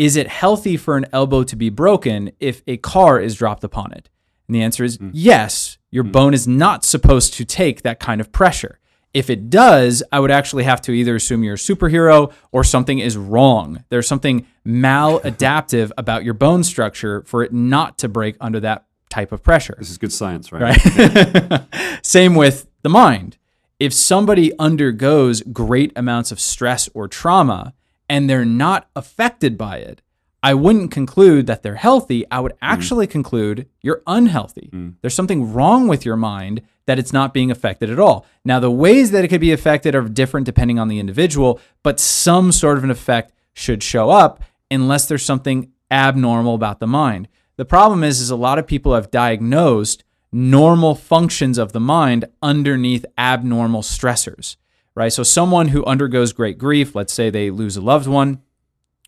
[0.03, 3.93] Is it healthy for an elbow to be broken if a car is dropped upon
[3.93, 4.11] it?
[4.49, 5.13] And the answer is mm.
[5.15, 6.11] yes, your mm.
[6.11, 8.81] bone is not supposed to take that kind of pressure.
[9.15, 12.99] If it does, I would actually have to either assume you're a superhero or something
[12.99, 13.85] is wrong.
[13.91, 19.31] There's something maladaptive about your bone structure for it not to break under that type
[19.31, 19.77] of pressure.
[19.79, 20.85] This is good science, right?
[20.85, 21.63] Right.
[22.03, 23.39] Same with the mind.
[23.79, 27.75] If somebody undergoes great amounts of stress or trauma
[28.13, 30.03] and they're not affected by it,
[30.43, 32.27] I wouldn't conclude that they're healthy.
[32.31, 32.59] I would mm.
[32.61, 34.69] actually conclude you're unhealthy.
[34.71, 34.97] Mm.
[35.01, 38.27] There's something wrong with your mind that it's not being affected at all.
[38.45, 41.99] Now, the ways that it could be affected are different depending on the individual, but
[41.99, 47.29] some sort of an effect should show up unless there's something abnormal about the mind.
[47.57, 52.27] The problem is, is a lot of people have diagnosed normal functions of the mind
[52.43, 54.57] underneath abnormal stressors,
[54.95, 55.13] right?
[55.13, 58.43] So someone who undergoes great grief, let's say they lose a loved one,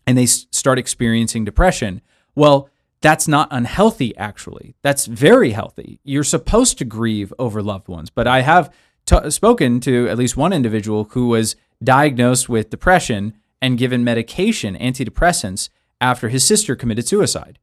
[0.07, 2.01] and they start experiencing depression.
[2.35, 2.69] Well,
[3.01, 4.75] that's not unhealthy, actually.
[4.81, 5.99] That's very healthy.
[6.03, 8.09] You're supposed to grieve over loved ones.
[8.09, 8.73] But I have
[9.05, 14.75] t- spoken to at least one individual who was diagnosed with depression and given medication,
[14.77, 15.69] antidepressants,
[16.01, 17.59] after his sister committed suicide.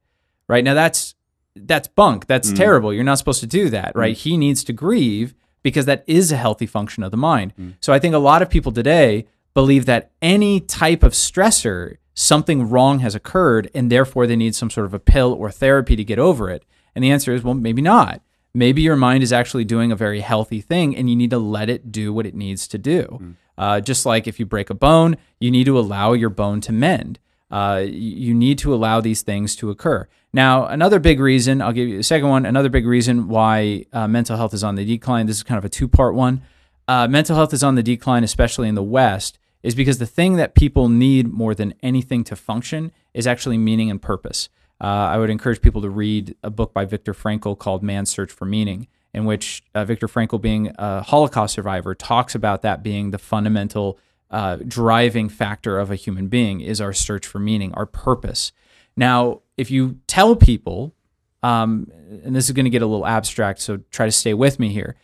[0.47, 1.15] Right now, that's
[1.55, 2.25] that's bunk.
[2.27, 2.57] That's mm.
[2.57, 2.93] terrible.
[2.93, 3.99] You're not supposed to do that, mm.
[3.99, 4.17] right?
[4.17, 7.53] He needs to grieve because that is a healthy function of the mind.
[7.79, 12.69] So I think a lot of people today believe that any type of stressor, something
[12.69, 16.03] wrong has occurred, and therefore they need some sort of a pill or therapy to
[16.03, 16.63] get over it.
[16.93, 18.21] And the answer is, well, maybe not.
[18.53, 21.69] Maybe your mind is actually doing a very healthy thing and you need to let
[21.69, 23.35] it do what it needs to do.
[23.57, 26.71] Uh, just like if you break a bone, you need to allow your bone to
[26.71, 27.17] mend.
[27.53, 30.07] Uh, you need to allow these things to occur.
[30.33, 34.07] Now, another big reason, I'll give you the second one, another big reason why uh,
[34.07, 35.27] mental health is on the decline.
[35.27, 36.41] This is kind of a two part one.
[36.87, 40.35] Uh, mental health is on the decline, especially in the West, is because the thing
[40.37, 44.49] that people need more than anything to function is actually meaning and purpose.
[44.81, 48.31] Uh, I would encourage people to read a book by Viktor Frankl called Man's Search
[48.31, 53.11] for Meaning, in which uh, Viktor Frankl, being a Holocaust survivor, talks about that being
[53.11, 53.99] the fundamental
[54.33, 58.51] uh, driving factor of a human being is our search for meaning, our purpose.
[58.97, 60.95] Now, if you tell people,
[61.43, 61.91] um,
[62.23, 64.69] and this is going to get a little abstract, so try to stay with me
[64.69, 64.95] here.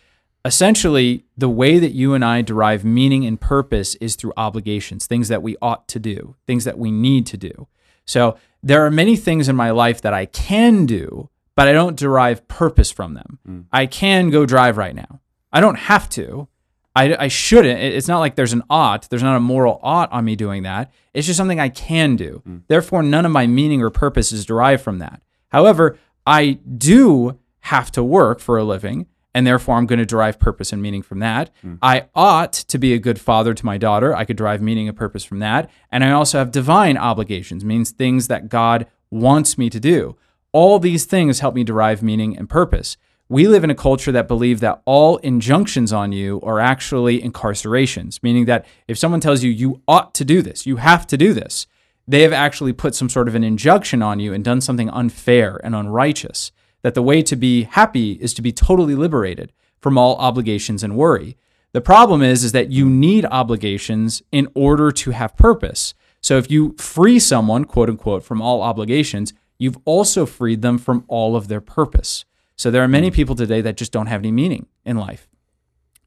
[0.43, 5.27] Essentially, the way that you and I derive meaning and purpose is through obligations, things
[5.27, 7.67] that we ought to do, things that we need to do.
[8.05, 11.95] So there are many things in my life that I can do, but I don't
[11.95, 13.39] derive purpose from them.
[13.71, 15.19] I can go drive right now.
[15.53, 16.47] I don't have to.
[16.95, 17.79] I, I shouldn't.
[17.79, 19.09] It's not like there's an ought.
[19.09, 20.91] There's not a moral ought on me doing that.
[21.13, 22.41] It's just something I can do.
[22.47, 22.63] Mm.
[22.67, 25.21] Therefore, none of my meaning or purpose is derived from that.
[25.49, 30.39] However, I do have to work for a living, and therefore I'm going to derive
[30.39, 31.51] purpose and meaning from that.
[31.63, 31.77] Mm.
[31.81, 34.15] I ought to be a good father to my daughter.
[34.15, 35.69] I could derive meaning and purpose from that.
[35.91, 40.17] And I also have divine obligations, means things that God wants me to do.
[40.51, 42.97] All these things help me derive meaning and purpose.
[43.31, 48.23] We live in a culture that believe that all injunctions on you are actually incarcerations,
[48.23, 51.31] meaning that if someone tells you you ought to do this, you have to do
[51.31, 51.67] this,
[52.07, 55.61] they have actually put some sort of an injunction on you and done something unfair
[55.63, 56.51] and unrighteous.
[56.81, 60.97] That the way to be happy is to be totally liberated from all obligations and
[60.97, 61.37] worry.
[61.71, 65.93] The problem is, is that you need obligations in order to have purpose.
[66.19, 71.03] So if you free someone, quote unquote, from all obligations, you've also freed them from
[71.07, 72.25] all of their purpose.
[72.59, 75.29] So there are many people today that just don't have any meaning in life.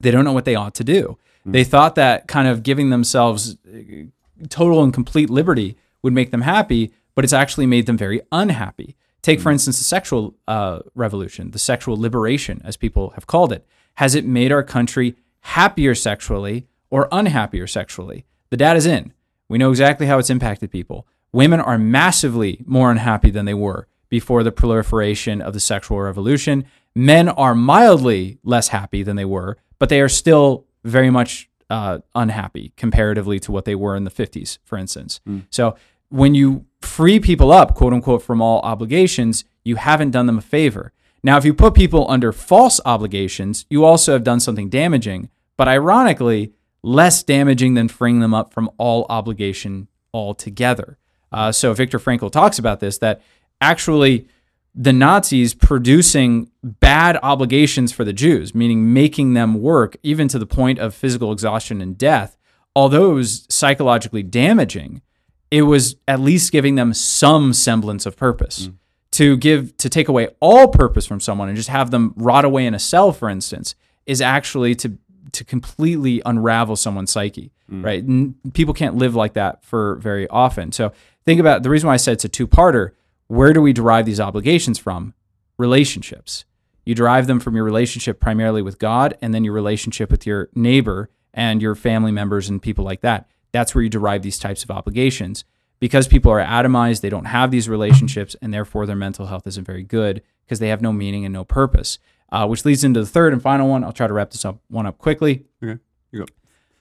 [0.00, 1.16] They don't know what they ought to do.
[1.46, 4.04] They thought that kind of giving themselves uh,
[4.50, 8.96] total and complete liberty would make them happy, but it's actually made them very unhappy.
[9.22, 13.66] Take, for instance, the sexual uh, revolution, the sexual liberation, as people have called it.
[13.94, 18.26] Has it made our country happier sexually or unhappier sexually?
[18.50, 19.14] The data's in.
[19.48, 21.06] We know exactly how it's impacted people.
[21.32, 26.66] Women are massively more unhappy than they were before the proliferation of the sexual revolution.
[26.94, 32.00] Men are mildly less happy than they were, but they are still very much uh,
[32.14, 35.22] unhappy comparatively to what they were in the 50s, for instance.
[35.48, 35.76] So
[36.10, 40.42] when you free people up, quote unquote, from all obligations, you haven't done them a
[40.42, 40.92] favor.
[41.22, 45.68] Now, if you put people under false obligations, you also have done something damaging, but
[45.68, 46.52] ironically,
[46.82, 50.98] less damaging than freeing them up from all obligation altogether.
[51.32, 53.22] Uh, so Viktor Frankl talks about this that
[53.62, 54.26] actually
[54.74, 60.46] the Nazis producing bad obligations for the Jews, meaning making them work even to the
[60.46, 62.36] point of physical exhaustion and death,
[62.74, 65.02] although it was psychologically damaging,
[65.50, 68.68] it was at least giving them some semblance of purpose.
[68.68, 68.74] Mm.
[69.16, 72.64] To give to take away all purpose from someone and just have them rot away
[72.64, 73.74] in a cell, for instance,
[74.06, 74.96] is actually to
[75.32, 77.84] to completely unravel someone's psyche, mm.
[77.84, 78.02] right?
[78.02, 80.72] N- people can't live like that for very often.
[80.72, 80.92] So
[81.26, 82.92] think about the reason why I said it's a two-parter.
[83.28, 85.14] Where do we derive these obligations from?
[85.58, 86.44] Relationships.
[86.84, 90.48] You derive them from your relationship primarily with God and then your relationship with your
[90.54, 93.28] neighbor and your family members and people like that.
[93.52, 95.44] That's where you derive these types of obligations.
[95.78, 99.64] Because people are atomized, they don't have these relationships, and therefore their mental health isn't
[99.64, 101.98] very good because they have no meaning and no purpose.
[102.30, 103.84] Uh, which leads into the third and final one.
[103.84, 105.44] I'll try to wrap this up one up quickly.
[105.62, 105.80] Okay.
[106.12, 106.30] You got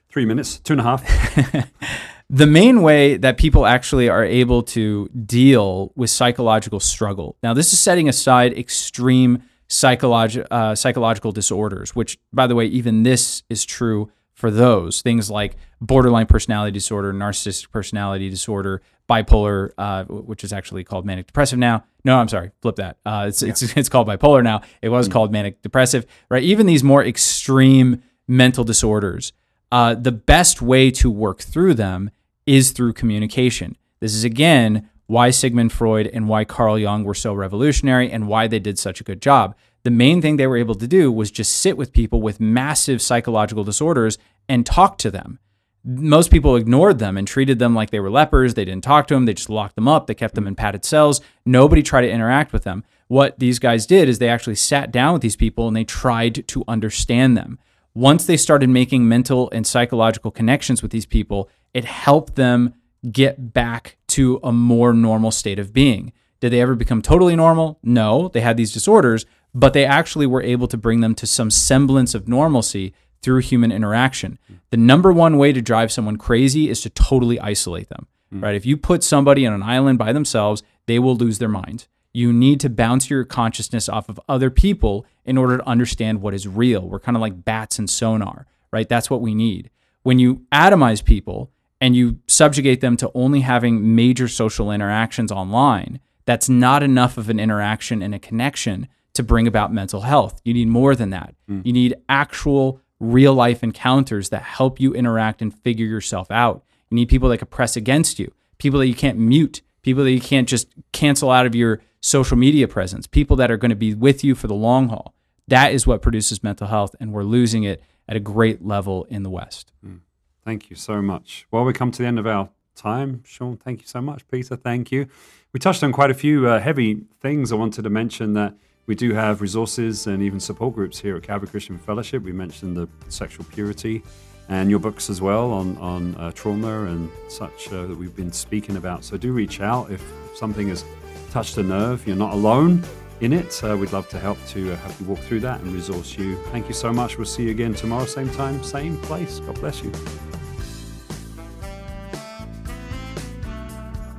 [0.09, 1.71] three minutes, two and a half.
[2.34, 7.36] the main way that people actually are able to deal with psychological struggle.
[7.43, 13.03] Now, this is setting aside extreme psychologi- uh, psychological disorders, which, by the way, even
[13.03, 20.05] this is true for those things like borderline personality disorder, narcissistic personality disorder, bipolar, uh,
[20.05, 21.84] which is actually called manic depressive now.
[22.05, 22.97] No, I'm sorry, flip that.
[23.05, 24.61] Uh, it's, it's it's called bipolar now.
[24.82, 26.43] It was mm called manic depressive, right?
[26.43, 29.34] Even these more extreme mental disorders,
[29.69, 32.09] uh, the best way to work through them
[32.45, 33.77] is through communication.
[33.99, 38.47] This is again why Sigmund Freud and why Carl Jung were so revolutionary and why
[38.47, 39.55] they did such a good job.
[39.83, 43.01] The main thing they were able to do was just sit with people with massive
[43.01, 44.17] psychological disorders
[44.47, 45.39] and talk to them.
[45.83, 48.53] Most people ignored them and treated them like they were lepers.
[48.53, 49.25] They didn't talk to them.
[49.25, 50.05] They just locked them up.
[50.05, 51.21] They kept them in padded cells.
[51.45, 52.83] Nobody tried to interact with them.
[53.07, 56.47] What these guys did is they actually sat down with these people and they tried
[56.47, 57.57] to understand them.
[57.93, 62.74] Once they started making mental and psychological connections with these people, it helped them
[63.09, 66.13] get back to a more normal state of being.
[66.39, 67.80] Did they ever become totally normal?
[67.84, 71.51] No, they had these disorders, but they actually were able to bring them to some
[71.51, 74.39] semblance of normalcy through human interaction.
[74.72, 78.41] The number one way to drive someone crazy is to totally isolate them, mm.
[78.41, 78.55] right?
[78.55, 81.88] If you put somebody on an island by themselves, they will lose their mind.
[82.13, 86.34] You need to bounce your consciousness off of other people in order to understand what
[86.34, 86.88] is real.
[86.88, 88.89] We're kind of like bats and sonar, right?
[88.89, 89.69] That's what we need.
[90.03, 91.51] When you atomize people
[91.82, 97.29] and you subjugate them to only having major social interactions online, that's not enough of
[97.29, 100.39] an interaction and a connection to bring about mental health.
[100.45, 101.36] You need more than that.
[101.49, 101.65] Mm.
[101.65, 106.63] You need actual real life encounters that help you interact and figure yourself out.
[106.91, 110.11] You need people that can press against you, people that you can't mute, people that
[110.11, 113.75] you can't just cancel out of your social media presence, people that are going to
[113.75, 115.15] be with you for the long haul.
[115.47, 119.23] That is what produces mental health, and we're losing it at a great level in
[119.23, 119.71] the West.
[119.86, 120.01] Mm.
[120.43, 121.45] Thank you so much.
[121.51, 123.23] Well, we come to the end of our time.
[123.25, 124.27] Sean, thank you so much.
[124.29, 125.07] Peter, thank you.
[125.53, 127.51] We touched on quite a few uh, heavy things.
[127.51, 128.55] I wanted to mention that
[128.87, 132.23] we do have resources and even support groups here at Calvary Christian Fellowship.
[132.23, 134.03] We mentioned the sexual purity
[134.49, 138.31] and your books as well on, on uh, trauma and such uh, that we've been
[138.31, 139.03] speaking about.
[139.03, 140.03] So do reach out if
[140.35, 140.83] something has
[141.29, 142.05] touched a nerve.
[142.07, 142.83] You're not alone
[143.22, 143.63] in it.
[143.63, 146.36] Uh, we'd love to help to uh, help you walk through that and resource you.
[146.45, 147.17] Thank you so much.
[147.17, 149.39] We'll see you again tomorrow, same time, same place.
[149.39, 149.91] God bless you.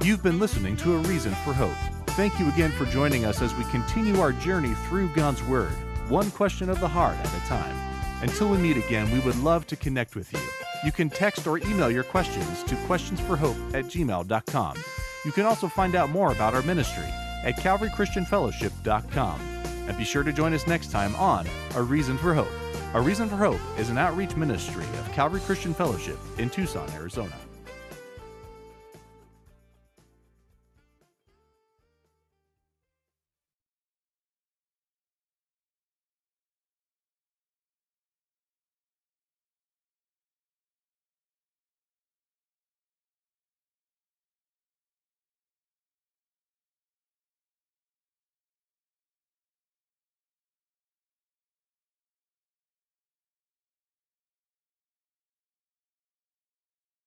[0.02, 1.76] You've been listening to A Reason for Hope.
[2.10, 5.72] Thank you again for joining us as we continue our journey through God's Word,
[6.08, 7.76] one question of the heart at a time.
[8.22, 10.40] Until we meet again, we would love to connect with you.
[10.84, 14.76] You can text or email your questions to questionsforhope at gmail.com.
[15.24, 17.08] You can also find out more about our ministry
[17.44, 19.40] at calvarychristianfellowship.com.
[19.88, 22.52] And be sure to join us next time on A Reason for Hope.
[22.94, 27.34] A Reason for Hope is an outreach ministry of Calvary Christian Fellowship in Tucson, Arizona.